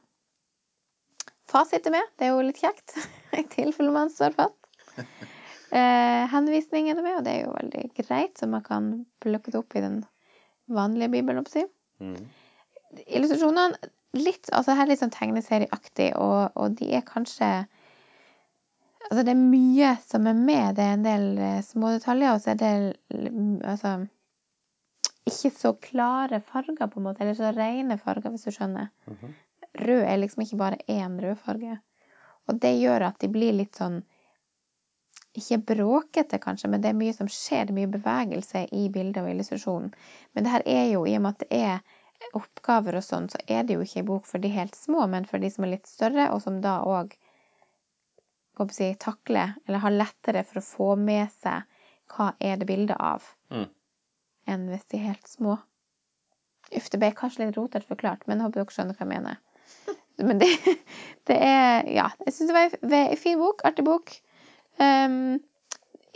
[1.47, 2.97] Fasit er med, det er jo litt kjekt.
[3.39, 4.61] I tilfelle man står fast.
[5.67, 8.85] Eh, henvisning er det med, og det er jo veldig greit, så man kan
[9.19, 9.97] plukke det opp i den
[10.71, 11.41] vanlige bibelen.
[11.41, 11.65] oppsi.
[11.99, 12.29] Mm.
[13.03, 13.75] Illustrasjonene
[14.15, 17.49] litt, altså her er litt sånn tegneserieaktig, og, og de er kanskje
[19.07, 20.75] Altså det er mye som er med.
[20.75, 22.71] Det er en del eh, små detaljer, og så er det
[23.63, 23.91] altså
[25.27, 28.89] ikke så klare farger, på en måte, eller så rene farger, hvis du skjønner.
[29.11, 29.35] Mhm.
[29.77, 31.79] Rød er liksom ikke bare én rødfarge.
[32.47, 34.01] Og det gjør at de blir litt sånn
[35.37, 39.21] ikke bråkete, kanskje, men det er mye som skjer, det er mye bevegelse i bildet
[39.21, 39.91] og illustrasjonen.
[40.33, 43.41] Men det her er jo, i og med at det er oppgaver og sånn, så
[43.45, 45.75] er det jo ikke en bok for de helt små, men for de som er
[45.75, 47.13] litt større, og som da òg
[48.73, 51.67] si, takler, eller har lettere for å få med seg
[52.15, 53.69] hva er det bildet av, Mm.
[54.47, 55.59] enn hvis de er helt små.
[56.71, 59.37] Uff, det ble kanskje litt rotete forklart, men jeg håper dere skjønner hva jeg mener.
[60.17, 60.49] Men det,
[61.29, 63.61] det er Ja, jeg syns det var ei- fin bok.
[63.67, 64.13] Artig bok.
[64.81, 65.37] Um,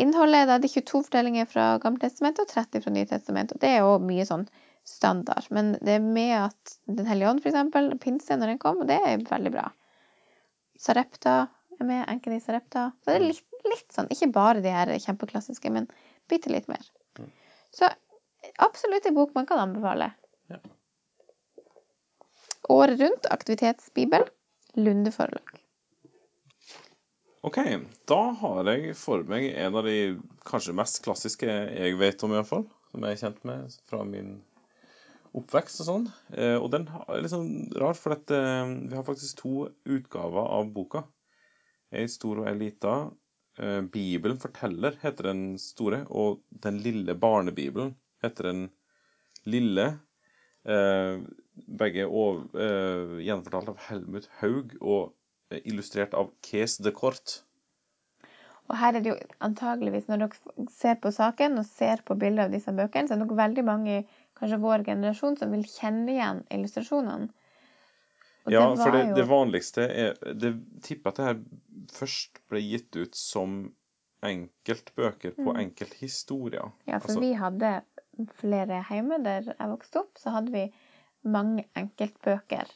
[0.02, 3.56] innholdet da, det er 22 fortellinger fra Gammeltestamentet og 30 fra Nytestamentet.
[3.58, 4.48] Og det er jo mye sånn
[4.88, 5.46] standard.
[5.54, 8.90] Men det er med at Den hellige ånd, for eksempel, pinse når den kom, og
[8.90, 9.68] det er veldig bra.
[10.82, 11.36] Sarepta
[11.80, 12.06] er med.
[12.10, 12.88] Enken i Sarepta.
[13.04, 15.88] Så det er litt, litt sånn, ikke bare de her kjempeklassiske, men
[16.32, 16.82] bitte litt mer.
[17.20, 17.30] Mm.
[17.76, 17.90] Så
[18.66, 20.12] absolutt en bok man kan anbefale.
[20.52, 20.58] Ja.
[22.72, 24.28] Året rundt aktivitetsbibel.
[24.80, 25.58] Lunde forlag.
[27.42, 27.58] OK,
[28.06, 29.98] da har jeg for meg en av de
[30.46, 32.68] kanskje mest klassiske jeg vet om, iallfall.
[32.92, 34.36] Som jeg er kjent med fra min
[35.38, 36.06] oppvekst og sånn.
[36.36, 39.56] Eh, og den er litt sånn rar, for at, eh, vi har faktisk to
[39.88, 41.06] utgaver av boka.
[41.92, 42.96] Ei stor og ei lita.
[43.58, 48.70] Eh, Bibelen forteller heter den store, og Den lille barnebibelen heter den
[49.46, 50.00] lille.
[51.68, 55.14] Begge over, uh, gjenfortalt av Helmut Haug og
[55.52, 57.42] eh, illustrert av Kes de Kort.
[58.70, 62.46] Og her er det jo antageligvis, når dere ser på saken og ser på bilder
[62.48, 63.98] av disse bøkene, så er det nok veldig mange,
[64.40, 67.28] kanskje vår generasjon, som vil kjenne igjen illustrasjonene.
[68.46, 71.42] Og Ja, det for det, jo det vanligste er Det tipper at det her
[71.94, 73.60] først ble gitt ut som
[74.26, 75.60] enkeltbøker på Mm.
[75.66, 76.72] enkelthistorier.
[76.88, 77.82] Ja, for Altså- vi hadde
[78.40, 80.72] flere hjemme der jeg vokste opp, så hadde vi
[81.24, 82.70] mange enkeltbøker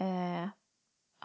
[0.00, 0.48] eh,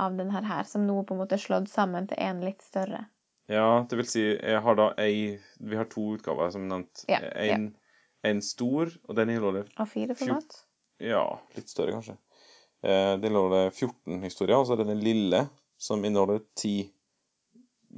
[0.04, 3.06] av denne her, som nå på en måte er slått sammen til en litt større.
[3.52, 7.04] Ja, det vil si, jeg har da ei Vi har to utgaver, som nevnt.
[7.12, 7.74] Ja, En,
[8.24, 10.62] en stor, og den inneholder A4-format.
[11.04, 11.26] Ja,
[11.58, 12.16] litt større, kanskje.
[12.84, 15.44] Eh, Den inneholder 14 historier, og så er det den lille,
[15.78, 16.90] som inneholder 10.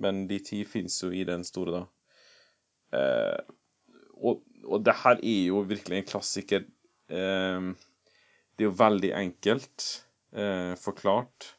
[0.01, 1.86] Men de 10 fins jo i den store, da.
[2.97, 3.53] Eh,
[4.16, 6.66] og, og det her er jo virkelig en klassiker.
[7.10, 7.70] Eh,
[8.56, 9.86] det er jo veldig enkelt
[10.36, 11.51] eh, forklart.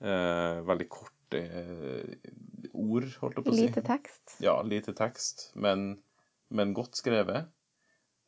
[0.00, 2.30] Eh, veldig korte eh,
[2.70, 3.66] ord, holdt jeg på å si.
[3.66, 4.36] Lite tekst.
[4.44, 5.90] Ja, lite tekst, men,
[6.54, 7.50] men godt skrevet.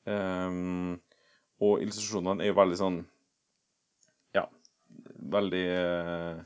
[0.02, 0.98] Um,
[1.62, 2.96] og illustrasjonene er jo veldig sånn
[4.34, 4.48] Ja,
[5.30, 6.40] veldig uh,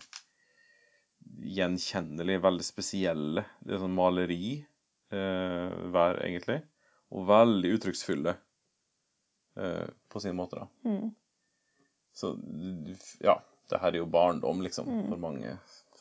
[1.57, 3.47] gjenkjennelige, veldig spesielle.
[3.65, 6.61] Det er sånn maleri uh, hver, egentlig.
[7.17, 10.69] Og veldig uttrykksfulle uh, på sin måte, da.
[10.85, 11.15] Mm.
[12.17, 12.33] Så
[13.21, 13.37] ja,
[13.71, 15.09] det her er jo barndom, liksom, Mm.
[15.11, 15.57] for mange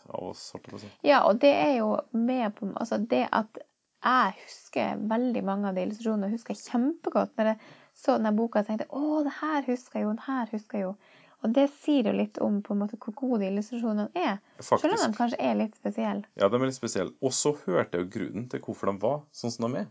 [0.09, 0.91] av oss, holdt jeg på å si.
[1.03, 3.57] Ja, og det er jo med på Altså det at
[4.05, 7.31] jeg husker veldig mange av de illustrasjonene, husker kjempegodt.
[7.39, 7.59] Når jeg
[7.97, 10.83] så denne boka, og tenkte å, det her husker jeg jo, den her husker jeg
[10.85, 10.95] jo.
[11.43, 14.37] Og det sier jo litt om på en måte hvor gode de illustrasjonene er.
[14.59, 14.81] Faktisk.
[14.85, 16.23] Selv om de kanskje er litt spesielle.
[16.37, 17.13] Ja, de er litt spesielle.
[17.21, 19.87] Og så hørte jeg jo grunnen til hvorfor de var sånn som de er.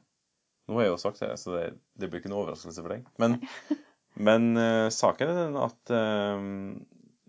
[0.69, 1.65] Nå har jeg jo sagt det, så det,
[2.01, 3.05] det blir ikke noe overraskelse for deg.
[3.19, 3.37] Men,
[4.15, 6.45] men eh, saken er den at eh,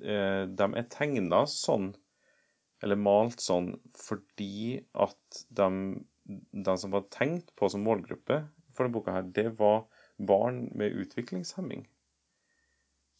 [0.05, 1.93] eh, de er tegna sånn,
[2.83, 5.69] eller malt sånn, fordi at de,
[6.25, 8.43] de som var tenkt på som målgruppe
[8.75, 9.85] for denne boka her, det var
[10.17, 11.85] barn med utviklingshemming.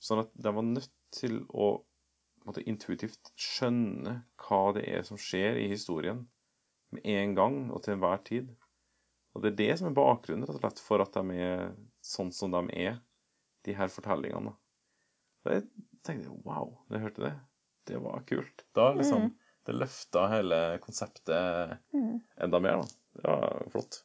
[0.03, 1.71] Sånn at de var nødt til å
[2.45, 6.25] måte, intuitivt skjønne hva det er som skjer i historien
[6.93, 8.51] med en gang og til enhver tid.
[9.33, 11.73] Og det er det som er bakgrunnen rett og slett for at de er
[12.05, 12.99] sånn som de er,
[13.65, 14.53] de her fortellingene.
[15.45, 15.65] Og jeg
[16.05, 17.33] tenkte wow, da jeg hørte det,
[17.89, 18.63] det var kult.
[18.77, 19.27] Da liksom,
[19.65, 22.19] det løfta hele konseptet Mm.
[22.41, 22.87] enda mer, da.
[23.15, 23.99] Det var flott.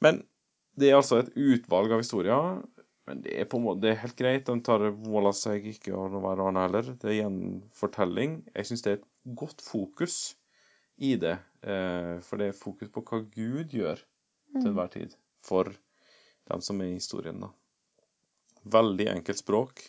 [0.00, 0.22] Men
[0.78, 2.62] det er altså et utvalg av historier.
[3.06, 4.44] Men det er på en måte det er helt greit.
[4.46, 6.92] De tar mål av seg ikke å være annet heller.
[7.02, 8.36] Det er gjenfortelling.
[8.54, 9.08] Jeg syns det er et
[9.42, 10.36] godt fokus
[11.02, 11.38] i det.
[11.62, 14.00] Eh, for det er fokus på hva Gud gjør
[14.52, 15.64] til enhver tid for
[16.50, 17.40] dem som er i historien.
[17.40, 17.48] da.
[18.64, 19.82] Veldig enkelt språk.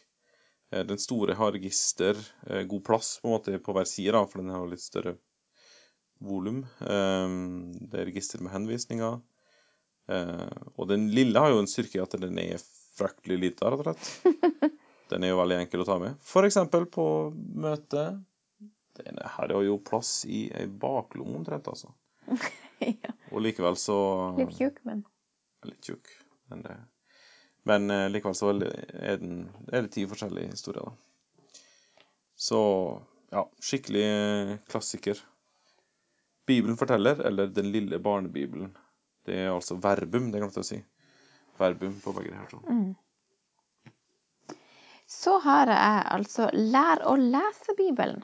[0.72, 2.18] Eh, Den store har register,
[2.48, 5.18] eh, god plass på en måte på hver side, da, for den har litt større
[6.24, 6.64] volum.
[6.82, 7.28] Eh,
[7.90, 9.22] Det er register med henvisninger.
[10.10, 12.58] Eh, Og den lille har jo en styrke i at den er
[12.98, 14.74] fryktelig lita, rett og slett.
[15.10, 16.16] Den er jo veldig enkel å ta med.
[16.26, 17.04] For eksempel på
[17.36, 18.24] møte.
[18.98, 21.92] Den her har jo plass i ei baklomme omtrent, altså.
[22.80, 23.12] ja.
[23.32, 23.98] Og likevel så
[24.38, 25.04] Litt tjukk, men
[25.68, 26.10] Litt tjukk.
[26.50, 26.78] Men, det,
[27.70, 31.60] men eh, likevel så er, den, er det ti forskjellige historier, da.
[32.36, 32.60] Så
[33.32, 34.08] ja, skikkelig
[34.72, 35.20] klassiker.
[36.48, 38.74] Bibelen forteller, eller Den lille barnebibelen.
[39.26, 40.82] Det er altså verbum, det glemte jeg å si.
[41.60, 42.52] Verbum på begge her.
[42.52, 42.92] her Mm.
[45.08, 48.24] Så har jeg altså Lær å lese-bibelen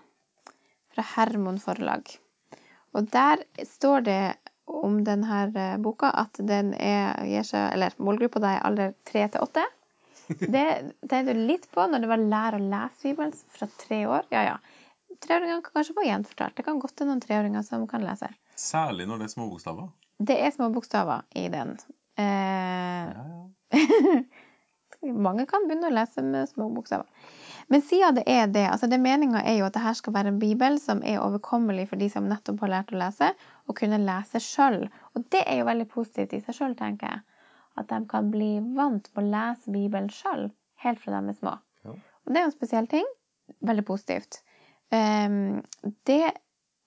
[0.93, 2.11] fra Hermon forlag.
[2.97, 4.21] Og der står det
[4.69, 9.25] om denne eh, boka at den er, gir seg, eller målgruppa di er alder tre
[9.33, 9.65] til åtte.
[10.55, 10.65] Det
[11.09, 14.27] tenkte du litt på når det var Lær å lese-bibelen fra tre år.
[14.33, 14.59] Ja, ja.
[15.19, 16.55] Treåringer kan kanskje få gjenfortalt.
[16.55, 18.29] Det kan godt hende noen treåringer som kan lese.
[18.59, 19.89] Særlig når det er små bokstaver.
[20.19, 21.73] Det er små bokstaver i den.
[22.19, 24.21] Eh, Ja, ja.
[25.27, 27.07] mange kan begynne å lese med små bokstaver.
[27.69, 30.33] Men siden det er det, altså det meninga er jo at det her skal være
[30.33, 33.29] en bibel som er overkommelig for de som nettopp har lært å lese,
[33.69, 34.83] og kunne lese sjøl.
[35.15, 37.23] Og det er jo veldig positivt i seg sjøl, tenker jeg.
[37.79, 40.49] At de kan bli vant med å lese Bibelen sjøl,
[40.83, 41.55] helt fra de er små.
[41.85, 41.95] Ja.
[41.95, 43.09] Og det er jo en spesiell ting.
[43.65, 44.41] Veldig positivt.
[44.93, 45.59] Um,
[46.09, 46.33] det,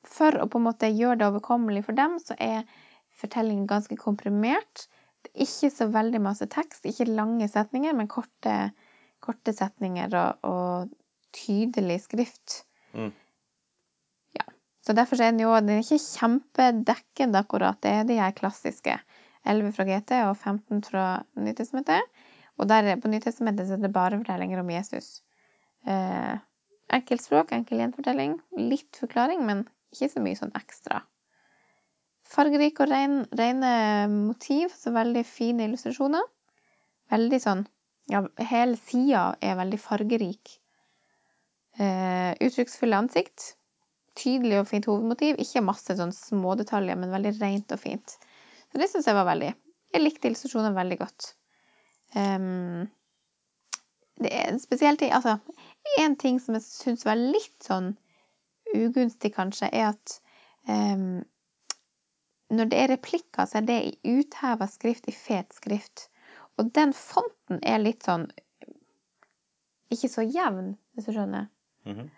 [0.06, 2.66] for å på en måte gjøre det overkommelig for dem, så er
[3.22, 4.88] fortellingen ganske komprimert.
[5.22, 8.56] Det er ikke så veldig masse tekst, ikke lange setninger, men korte,
[9.22, 12.64] korte setninger og, og tydelig skrift.
[12.92, 13.12] Mm.
[14.82, 17.78] Så derfor er den jo den er ikke kjempedekkende, akkurat.
[17.82, 18.96] Det er de her klassiske.
[19.46, 21.04] 11 fra GT og 15 fra
[21.38, 22.02] Nytestamentet.
[22.58, 25.22] Og der på Nytestamentet er det bare fortellinger om Jesus.
[25.86, 26.34] Eh,
[26.92, 28.36] enkelt språk, enkel gjenfortelling.
[28.58, 29.64] Litt forklaring, men
[29.94, 31.02] ikke så mye sånn ekstra.
[32.32, 33.72] Fargerik og ren, rene
[34.12, 36.26] motiv, så veldig fine illustrasjoner.
[37.12, 37.66] Veldig sånn
[38.10, 38.18] Ja,
[38.50, 40.56] hele sida er veldig fargerik.
[41.78, 43.52] Eh, uttrykksfulle ansikt.
[44.18, 45.38] Tydelig og fint hovedmotiv.
[45.40, 48.16] Ikke masse sånn smådetaljer, men veldig rent og fint.
[48.72, 49.52] Så det syns jeg var veldig
[49.92, 51.32] Jeg likte illustrasjonene veldig godt.
[52.16, 52.88] Um,
[54.20, 55.38] det er en spesiell ting Altså,
[56.00, 57.94] en ting som jeg syns var litt sånn
[58.76, 60.16] ugunstig, kanskje, er at
[60.68, 61.20] um,
[62.52, 66.06] når det er replikker, så er det i utheva skrift, i fet skrift.
[66.60, 68.28] Og den fonten er litt sånn
[69.92, 71.48] ikke så jevn, hvis du skjønner.
[71.88, 72.10] Mhm.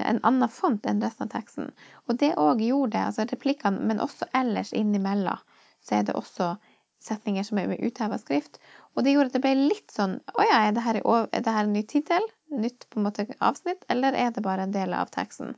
[0.00, 1.72] En annen font enn resten av teksten.
[2.08, 5.40] Og det òg gjorde det, altså replikkene, men også ellers innimellom,
[5.84, 6.54] så er det også
[7.02, 8.60] setninger som er med utheva skrift.
[8.94, 11.54] Og det gjorde at det ble litt sånn Å ja, er det her, er det
[11.56, 12.26] her en ny tittel?
[12.52, 13.84] Nytt på en måte avsnitt?
[13.92, 15.56] Eller er det bare en del av teksten?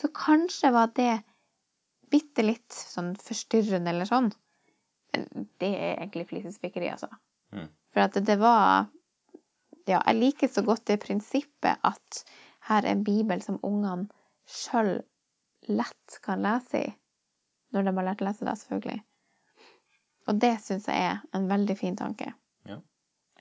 [0.00, 1.20] Så kanskje var det
[2.12, 4.32] bitte litt sånn forstyrrende eller sånn.
[5.12, 7.08] Men det er egentlig flisespikkeri, altså.
[7.52, 7.68] Mm.
[7.92, 8.90] For at det var
[9.82, 12.18] Ja, jeg liker så godt det prinsippet at
[12.68, 14.08] her er en bibel som ungene
[14.48, 15.00] sjøl
[15.70, 16.92] lett kan lese i.
[17.72, 19.00] Når de har lært å lese, da, selvfølgelig.
[20.28, 22.32] Og det syns jeg er en veldig fin tanke.
[22.68, 22.78] Ja.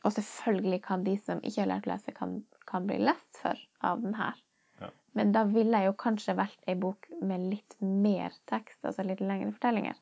[0.04, 3.60] Og selvfølgelig kan de som ikke har lært å lese, kan, kan bli lest for
[3.86, 4.40] av den her.
[4.82, 4.90] Ja.
[5.18, 9.22] Men da ville jeg jo kanskje valgt ei bok med litt mer tekst, altså litt
[9.22, 10.00] lengre fortellinger.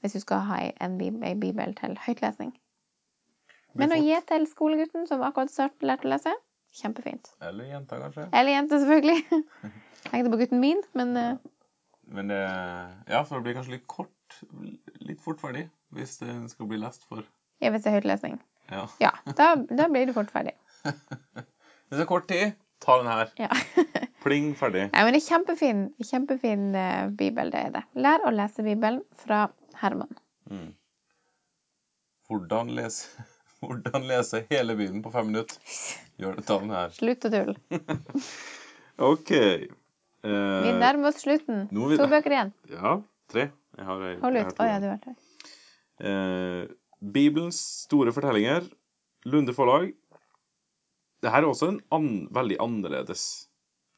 [0.00, 2.54] Hvis du skal ha en ei bibel til høytlesning.
[3.74, 6.32] Men å gi til skolegutten som akkurat startet lært å lese,
[6.74, 7.30] kjempefint.
[7.42, 8.28] Eller jenta, kanskje.
[8.32, 9.42] Eller jente, selvfølgelig.
[10.10, 11.36] Tenkte på gutten min, men eh,
[12.14, 12.40] Men det
[13.08, 14.40] Ja, for det blir kanskje litt kort.
[15.00, 15.68] Litt fort ferdig.
[15.94, 17.24] Hvis det skal bli lest for
[17.62, 18.40] Ja, hvis det er høytlesning.
[18.70, 18.86] Ja.
[19.00, 20.54] Ja, da, da blir du fort ferdig.
[20.84, 23.32] Hvis det er kort tid, ta den her.
[23.38, 23.50] Ja.
[24.24, 24.88] Pling, ferdig.
[24.92, 27.84] Nei, men det er kjempefin, kjempefin uh, bibel, det er det.
[28.00, 29.46] Lær å lese Bibelen fra
[29.82, 30.16] Herman.
[30.48, 30.70] Mm.
[32.28, 33.26] Hvordan lese
[33.68, 35.58] Hvordan lese hele Bibelen på fem minutter?
[36.20, 36.94] Gjør det, ta her.
[36.96, 37.56] Slutt å tulle.
[39.12, 39.32] OK.
[39.34, 39.72] Vi
[40.24, 41.66] Eh, nærmer oss slutten.
[41.68, 42.52] vi To bøker igjen.
[42.72, 42.94] ja,
[43.28, 43.50] tre.
[43.76, 44.14] Jeg har ei.
[44.22, 44.54] Hold ut.
[44.54, 45.12] Å oh, ja, du har tre.
[46.00, 46.62] Eh,
[47.04, 48.64] Bibelens store fortellinger.
[49.28, 49.90] Lunde forlag.
[51.24, 53.26] Dette er også en an veldig annerledes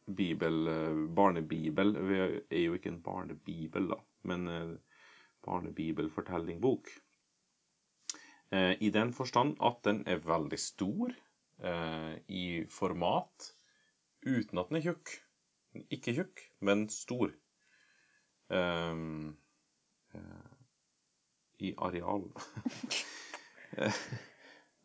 [0.06, 1.94] bibel, eh, barnebibel.
[2.08, 4.00] Vi er jo ikke en barnebibel, da,
[4.30, 4.74] men eh,
[5.46, 6.90] barnebibelfortellingbok.
[8.54, 11.14] Eh, I den forstand at den er veldig stor
[11.62, 13.52] eh, i format,
[14.26, 15.14] uten at den er tjukk.
[15.92, 17.32] Ikke tjukk, men stor.
[18.50, 18.94] Eh,
[21.58, 22.24] i areal.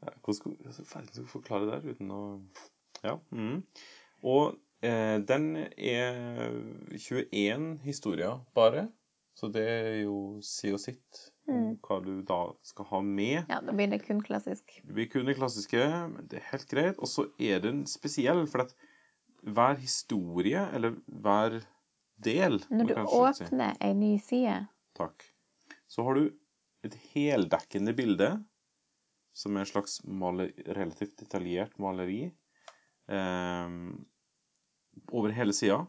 [0.02, 2.22] Hvordan skal jeg forklare det der uten å
[3.04, 3.16] Ja.
[3.34, 3.64] Mm.
[4.24, 6.52] Og eh, den er
[6.94, 8.88] 21 historier bare,
[9.36, 11.78] så det er jo si og sitt om Mm.
[11.82, 13.46] hva du da skal ha med.
[13.50, 14.82] Ja, da blir det kun klassisk.
[14.86, 15.82] Det blir kun det klassiske,
[16.14, 17.00] men det er helt greit.
[17.00, 18.76] Og så er den spesiell, for at
[19.44, 21.62] hver historie, eller hver
[22.22, 23.78] del Når du åpner si.
[23.82, 25.24] ei ny side Takk.
[25.88, 26.30] Så har du
[26.84, 28.44] et heldekkende bilde,
[29.34, 32.32] som er en slags maler, relativt detaljert maleri,
[33.10, 33.70] eh,
[35.12, 35.88] over hele sida,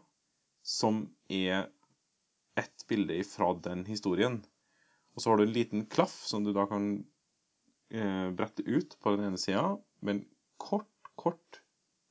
[0.63, 1.67] som er
[2.57, 4.43] ett bilde fra den historien.
[5.13, 6.87] Og så har du en liten klaff som du da kan
[7.93, 10.23] eh, brette ut på den ene sida, med en
[10.57, 10.89] kort,
[11.19, 11.61] kort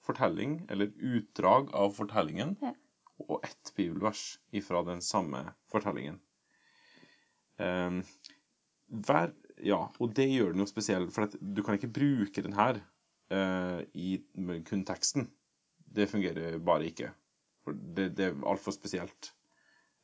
[0.07, 2.75] fortelling, eller utdrag av fortellingen, Ja.
[3.23, 6.21] og ett bibelvers ifra den samme fortellingen.
[7.59, 8.01] Eh,
[8.93, 12.57] hver, ja, og det gjør den jo spesiell, for at du kan ikke bruke den
[12.59, 12.81] her
[13.31, 14.17] eh, i
[14.67, 15.31] kun teksten.
[15.93, 17.13] Det fungerer bare ikke.
[17.63, 19.33] For det, det er altfor spesielt.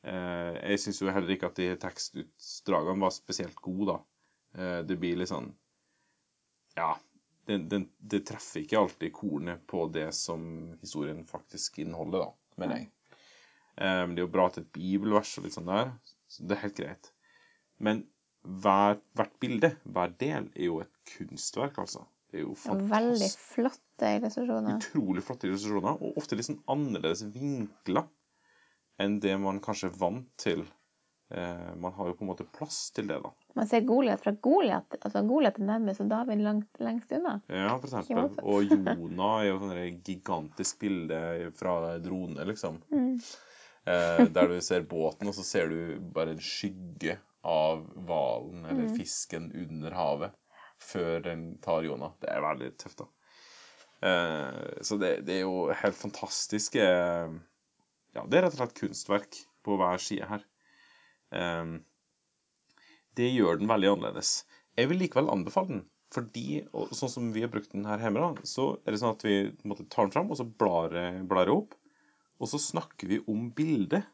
[0.07, 3.97] Eh, jeg syns jo heller ikke at de tekstutdragene var spesielt gode, da.
[4.55, 5.51] Eh, det blir litt sånn
[6.77, 6.93] Ja,
[7.49, 10.43] den, den, det treffer ikke alltid kornet på det som
[10.79, 12.91] historien faktisk inneholder, da, mener jeg.
[13.79, 15.91] Eh, men det er jo bra til et bibelvers og litt sånn der,
[16.29, 17.11] så det er helt greit.
[17.79, 18.05] Men
[18.63, 22.05] hver, hvert bilde, hver del, er jo et kunstverk, altså.
[22.29, 22.91] Det er jo fantastisk.
[22.93, 24.75] veldig flotte illustrasjoner.
[24.77, 28.05] Utrolig flotte illustrasjoner, og ofte litt sånn annerledes vinkler
[28.99, 30.65] enn det man kanskje er vant til.
[31.31, 33.29] Eh, man har jo på en måte plass til det, da.
[33.55, 34.95] Man ser Goliat fra Goliat.
[35.01, 37.35] Altså Goliat er nærmest, og David langt, lengst unna.
[37.47, 38.39] Ja, for eksempel.
[38.43, 41.21] Og Jonah er jo sånn gigantisk bilde
[41.59, 42.81] fra drone, liksom.
[42.93, 43.13] Mm.
[43.89, 48.89] Eh, der du ser båten, og så ser du bare en skygge av hvalen eller
[48.89, 48.95] Mm.
[48.97, 50.33] fisken under havet
[50.79, 52.11] før den tar Jonah.
[52.19, 53.07] Det er veldig tøft, da.
[54.01, 56.83] Eh, så det, det er jo helt fantastiske
[58.17, 60.45] Ja, det er rett og slett kunstverk på hver side her.
[61.35, 61.77] Eh,
[63.19, 64.43] det gjør den veldig annerledes.
[64.79, 65.81] Jeg vil likevel anbefale den,
[66.13, 66.61] fordi
[66.95, 69.35] sånn som vi har brukt den her hjemme, da, så er det sånn at vi
[69.67, 71.75] måte, tar den fram, og så blar det opp.
[72.39, 74.07] Og så snakker vi om bildet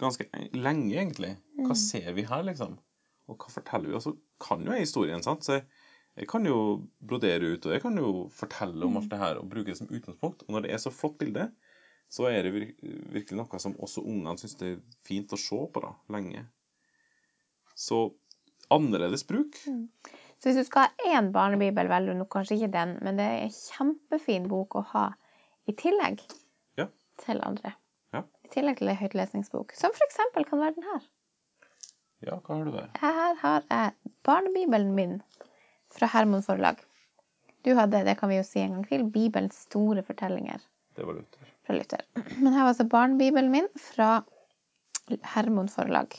[0.00, 1.34] ganske lenge, egentlig.
[1.64, 2.78] Hva ser vi her, liksom?
[3.30, 3.98] Og hva forteller vi?
[3.98, 5.46] Og så kan jo jeg historien, sant?
[5.46, 5.66] Så jeg,
[6.20, 6.58] jeg kan jo
[7.02, 9.90] brodere ut, og jeg kan jo fortelle om alt det her og bruke det som
[9.90, 10.46] utgangspunkt.
[10.46, 11.48] Og når det er så flott bilde,
[12.12, 15.80] så er det virkelig noe som også ungene syns det er fint å se på,
[15.82, 16.44] da, lenge.
[17.74, 18.04] Så
[18.74, 19.56] annerledes bruk.
[19.58, 23.26] Så hvis du skal ha én barnebibel, velger du nok kanskje ikke den, men det
[23.30, 25.06] er en kjempefin bok å ha
[25.66, 26.20] i tillegg
[26.78, 26.86] Ja.
[27.24, 27.74] til andre.
[28.12, 28.22] Ja.
[28.44, 31.06] I tillegg til en høytlesningsbok, som eksempel kan være den her.
[32.24, 32.90] Ja, hva har du der?
[33.00, 35.16] Her har jeg barnebibelen min
[35.92, 36.78] fra Hermon forlag.
[37.64, 40.60] Du hadde, det kan vi jo si en gang til, Bibelens store fortellinger
[40.96, 41.43] Det var Luther.
[41.64, 42.04] Fra lytter.
[42.38, 44.22] Men her var altså barnebibelen min fra
[45.34, 46.14] Hermon forlag.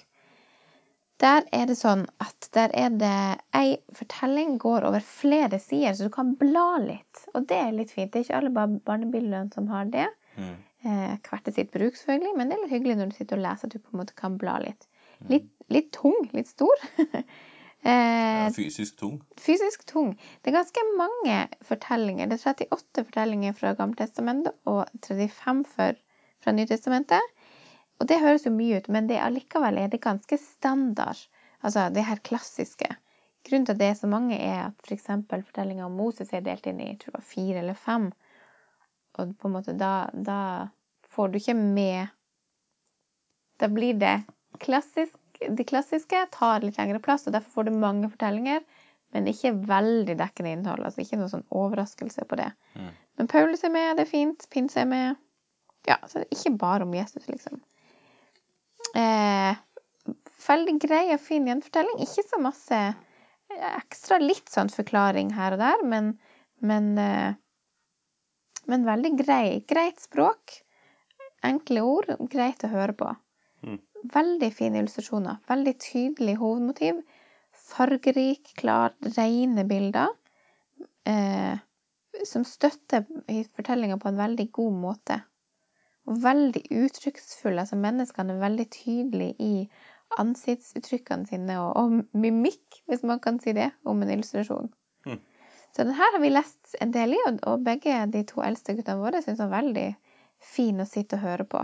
[1.24, 3.16] Der er det sånn at der er det
[3.56, 7.24] ei fortelling går over flere sider, så du kan bla litt.
[7.34, 8.12] Og det er litt fint.
[8.12, 10.10] Det er ikke alle bar- barnebibler som har det.
[10.36, 10.56] Mm.
[10.86, 13.70] Eh, hvert sitt bruk, selvfølgelig, men det er litt hyggelig når du sitter og leser
[13.70, 14.90] at du på en måte kan bla litt.
[15.32, 16.84] Litt, litt tung, litt stor.
[17.92, 19.20] eh, fysisk tung.
[19.38, 20.14] fysisk tung.
[20.42, 22.30] Det er ganske mange fortellinger.
[22.32, 25.98] Det er 38 fortellinger fra Gammeltestamentet og 35 for,
[26.44, 27.34] fra Nytestamentet.
[28.00, 31.22] Og det høres jo mye ut, men det allikevel er det ganske standard.
[31.64, 32.90] Altså det her klassiske.
[33.46, 35.06] Grunnen til at det er så mange, er at f.eks.
[35.30, 38.10] For fortellinga om Moses er delt inn i jeg tror det var fire eller fem.
[39.16, 40.40] Og på en måte da, da
[41.16, 42.08] får du ikke med
[43.62, 44.26] Da blir det
[44.60, 48.64] klassisk De klassiske tar litt lengre plass, og derfor får du mange fortellinger,
[49.16, 50.86] men ikke veldig dekkende innhold.
[50.88, 52.50] Altså ikke noen sånn overraskelse på det.
[52.76, 52.92] Mm.
[53.20, 54.48] Men Paulus er med, det er fint.
[54.52, 55.22] Pinse er med.
[55.88, 57.62] Ja, så det er ikke bare om Jesus, liksom.
[58.98, 59.56] Eh,
[60.48, 62.02] veldig grei og fin gjenfortelling.
[62.04, 66.14] Ikke så masse eh, ekstra litt sånn forklaring her og der, men,
[66.66, 67.36] men, eh,
[68.72, 69.48] men veldig grei.
[69.70, 70.60] Greit språk.
[71.46, 72.16] Enkle ord.
[72.32, 73.12] Greit å høre på.
[73.66, 73.80] Mm.
[74.14, 75.40] Veldig fine illustrasjoner.
[75.50, 77.02] Veldig tydelig hovedmotiv.
[77.66, 80.12] Fargerik, klar, rene bilder.
[81.06, 81.58] Eh,
[82.26, 83.06] som støtter
[83.56, 85.20] fortellinga på en veldig god måte.
[86.06, 87.64] Og veldig uttrykksfulle.
[87.64, 89.68] Altså menneskene er veldig tydelige i
[90.22, 94.70] ansiktsuttrykkene sine og, og mimikk, hvis man kan si det, om en illustrasjon.
[95.06, 95.22] Mm.
[95.76, 98.78] Så den her har vi lest en del i, og, og begge de to eldste
[98.78, 99.88] guttene våre syns den var veldig
[100.56, 101.64] fin å sitte og høre på.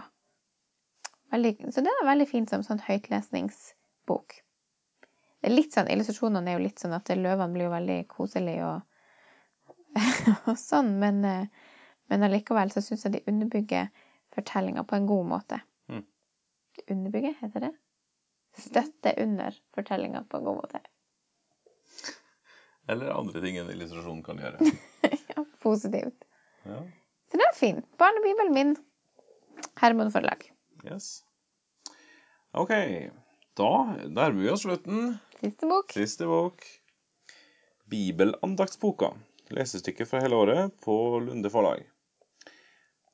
[1.32, 4.38] Veldig, så den er veldig fin som sånn høytlesningsbok.
[5.42, 8.82] Det litt sånn, Illustrasjonene er jo litt sånn at løvene blir jo veldig koselige og,
[10.52, 11.72] og sånn, men, eh,
[12.12, 13.90] men allikevel så syns jeg de underbygger
[14.36, 15.62] fortellinga på en god måte.
[15.90, 16.04] Mm.
[16.88, 17.72] Underbygge, heter det?
[18.60, 20.84] Støtte under fortellinga på en god måte.
[22.92, 24.72] Eller andre ting en illustrasjon kan gjøre.
[25.32, 26.26] Ja, positivt.
[26.68, 26.82] Ja,
[27.32, 27.78] Så den er fin.
[27.98, 28.74] Barnebibelen min.
[29.80, 30.44] Hermon forlag.
[30.88, 31.24] Yes.
[32.58, 32.72] OK.
[33.58, 33.72] Da
[34.08, 35.16] nærmer vi oss slutten.
[35.42, 35.92] Siste bok.
[35.96, 36.64] Siste bok.
[37.92, 39.12] Bibelandaktsboka.
[39.52, 41.84] Lesestykket fra hele året på Lunde forlag.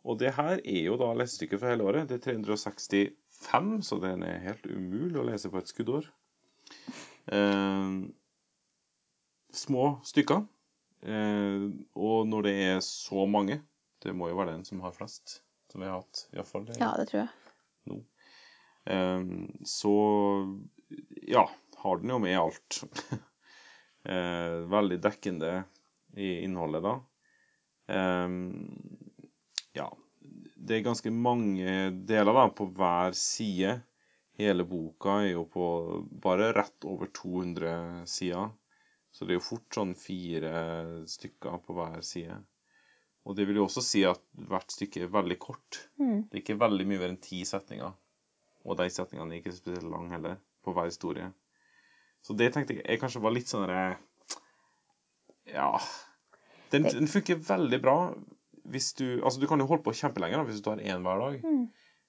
[0.08, 2.08] Og det her er jo da lesestykket fra hele året.
[2.10, 6.08] Det er 365, så den er helt umulig å lese på et skuddår.
[7.34, 7.98] Eh,
[9.58, 10.46] små stykker.
[11.02, 11.66] Eh,
[11.98, 13.60] og når det er så mange
[14.02, 15.40] Det må jo være den som har flest,
[15.72, 16.28] som vi har hatt.
[16.32, 16.66] I hvert fall.
[16.78, 17.47] Ja, det tror jeg.
[17.90, 17.98] Nå.
[18.94, 19.96] Ehm, så
[21.28, 22.84] ja, har den jo med alt.
[24.08, 25.50] Eh, veldig dekkende
[26.16, 26.94] i innholdet, da.
[27.92, 28.54] Ehm,
[29.76, 29.90] ja.
[30.56, 31.74] Det er ganske mange
[32.08, 33.74] deler da, på hver side.
[34.40, 35.68] Hele boka er jo på
[36.24, 38.54] bare rett over 200 sider.
[39.12, 40.56] Så det er jo fort sånn fire
[41.10, 42.40] stykker på hver side.
[43.28, 45.82] Og det vil jo også si at hvert stykke er veldig kort.
[46.00, 46.28] Mm.
[46.30, 47.92] Det er ikke veldig mye mer enn ti setninger.
[48.68, 51.28] Og de setningene er ikke spesielt lange heller, på hver historie.
[52.24, 53.68] Så det tenkte jeg, jeg kanskje var litt sånn
[55.48, 55.70] Ja.
[56.72, 57.98] Den, den funker veldig bra
[58.68, 61.22] hvis du Altså, du kan jo holde på kjempelenge da, hvis du tar én hver
[61.24, 61.44] dag.
[61.44, 61.62] Mm.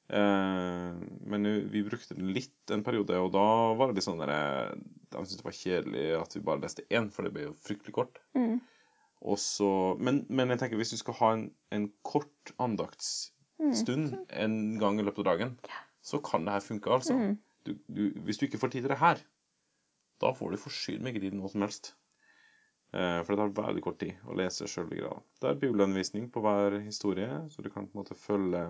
[0.09, 0.97] Eh,
[1.29, 3.45] men vi brukte den litt en periode, og da
[3.79, 4.73] var det litt sånn derre
[5.13, 7.95] De syntes det var kjedelig at vi bare leste én, for det ble jo fryktelig
[7.97, 8.21] kort.
[8.39, 8.59] Mm.
[9.29, 9.69] Og så,
[10.01, 14.25] men, men jeg tenker hvis du skal ha en, en kort andaktsstund Mm.
[14.39, 15.55] en gang i løpet av dagen,
[16.01, 17.17] så kan det her funke, altså.
[17.19, 17.33] Mm.
[17.67, 19.19] Du, du, hvis du ikke får tid til det her,
[20.23, 21.91] da får du forsyne meg tid noe som helst.
[22.95, 25.19] Eh, for det tar veldig kort tid å lese sjølve grada.
[25.43, 28.63] Det er bibelundervisning på hver historie, så du kan på en måte følge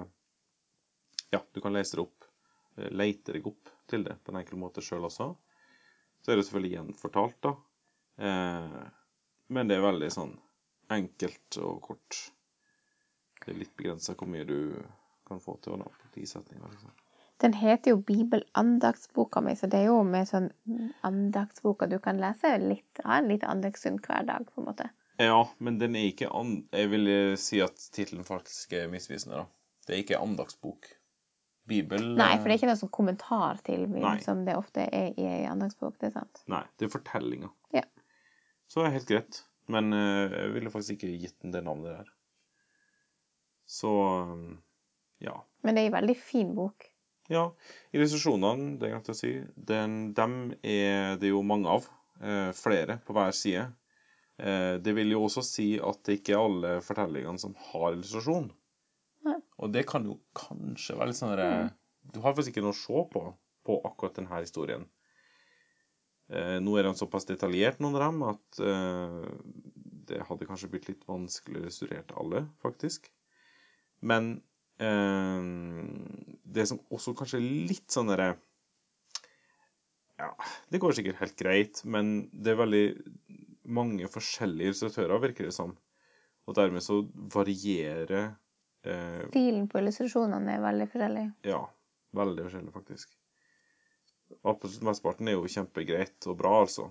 [1.37, 2.25] Ja, du kan lese det opp,
[2.81, 5.35] eh, leite deg opp til det på en enkel måte sjøl også.
[6.25, 7.55] Så er det selvfølgelig gjenfortalt, da.
[8.25, 8.85] Eh,
[9.53, 10.39] men det er veldig sånn
[10.95, 12.21] enkelt og kort.
[13.45, 14.59] Det er litt begrensa hvor mye du
[15.29, 16.73] kan få til da, på ti setninger.
[16.73, 16.95] Liksom.
[17.39, 20.49] Den heter jo Bibelandaktsboka mi, så det er jo med sånn
[21.07, 24.89] andaktsboka du kan lese litt, ha en litt andaktsstund hver dag, på en måte.
[25.23, 26.65] Ja, men den er ikke an...
[26.75, 29.77] Jeg vil eh, si at tittelen faktisk er misvisende, da.
[29.87, 30.91] Det er ikke andaktsbok.
[31.69, 35.11] Bibel Nei, for det er ikke noe sånn kommentar til Bibelen, som det ofte er
[35.21, 35.99] i ei andaktsbok.
[36.01, 36.43] Det er sant.
[36.49, 37.53] Nei, det er fortellinger.
[37.77, 37.85] Ja.
[38.73, 39.41] Så er det helt greit.
[39.73, 42.13] Men eh, jeg ville faktisk ikke gitt den det navnet der.
[43.69, 43.91] Så
[44.25, 44.57] um,
[45.21, 45.35] ja.
[45.67, 46.89] Men det er ei veldig fin bok.
[47.29, 47.51] Ja,
[47.93, 49.33] illustrasjonene, det glemte jeg å si,
[49.69, 51.89] den, dem er det jo mange av.
[52.19, 53.67] Eh, flere på hver side.
[54.39, 58.49] Eh, det vil jo også si at det ikke er alle fortellingene som har illustrasjon.
[59.29, 59.37] Nei.
[59.61, 61.77] Og det kan jo kanskje være litt sånn mm.
[62.15, 63.27] Du har faktisk ikke noe å se på
[63.69, 64.87] på akkurat denne historien.
[66.29, 69.31] Eh, nå er de såpass detaljert, noen av dem, at eh,
[70.09, 73.09] det hadde kanskje blitt litt vanskelig å illustrere til alle, faktisk.
[74.05, 74.35] Men
[74.83, 75.49] eh,
[76.45, 78.35] det som også kanskje er litt sånn derre
[80.19, 80.33] Ja,
[80.69, 82.87] det går sikkert helt greit, men det er veldig
[83.69, 85.77] mange forskjellige illustratører, virker det som.
[86.49, 87.03] Og dermed så
[87.33, 88.35] varierer
[88.85, 91.25] eh, Stilen på illustrasjonene er veldig forskjellig.
[91.49, 91.63] Ja,
[92.17, 93.18] veldig forskjellig, faktisk.
[94.45, 96.91] Absolutt mesteparten er jo kjempegreit og bra, altså.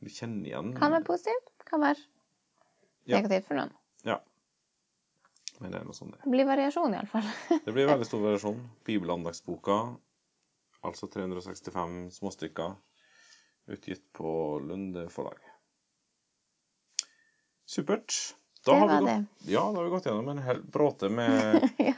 [0.00, 1.98] Du kjenner igjen Kan være positivt, kan være
[3.06, 3.16] Ja.
[3.20, 3.72] negativt for noen.
[4.04, 4.18] Ja.
[5.60, 6.20] Men det er noe sånn det.
[6.24, 7.28] Det blir variasjon, iallfall.
[7.66, 8.58] Det blir veldig stor variasjon.
[8.84, 9.76] Bibelandagsboka,
[10.84, 12.74] altså 365 småstykker,
[13.72, 14.32] utgitt på
[14.62, 15.38] Lunde forlag.
[17.66, 18.12] Supert.
[18.64, 19.08] Da Det har vi var gått,
[19.46, 19.52] det.
[19.52, 21.95] Ja, da har vi gått gjennom en hel bråte med ja.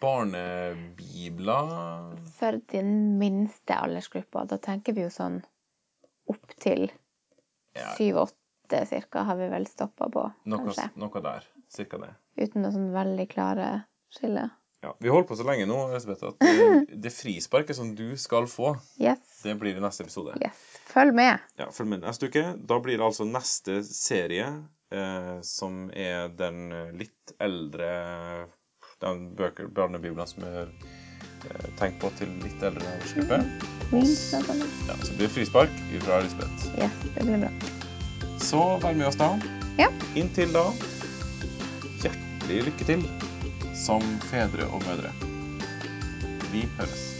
[0.00, 2.16] Barnebibler.
[2.38, 5.40] For den minste aldersgruppa, da tenker vi jo sånn
[6.28, 6.88] opp til
[7.96, 11.42] syv-åtte cirka, har vi vel stoppa på, Noe, noe der.
[11.72, 12.12] Cirka det.
[12.40, 13.68] Uten noe sånn veldig klare
[14.14, 14.48] skille.
[14.82, 18.46] Ja, Vi holder på så lenge nå Elisabeth, at det, det frisparket som du skal
[18.50, 19.20] få, Yes.
[19.42, 20.36] det blir i neste episode.
[20.42, 20.58] yes.
[20.88, 21.38] Følg med.
[21.58, 22.44] Ja, Følg med neste uke.
[22.56, 24.46] Da blir det altså neste serie,
[24.94, 27.90] eh, som er den litt eldre
[29.02, 30.70] Den bøker, barnebiblene som er
[31.46, 33.38] eh, tenkt på til litt eldre aldersgruppe.
[33.90, 34.24] Queens.
[34.34, 36.66] Ja, så blir det frispark fra Elisabeth.
[36.80, 37.52] Ja, det blir bra.
[38.42, 39.30] Så vær med oss da.
[39.78, 39.90] Ja.
[40.18, 40.66] Inntil da,
[42.02, 43.06] hjertelig lykke til
[43.78, 45.14] som fedre og mødre.
[46.52, 47.17] Vi høres.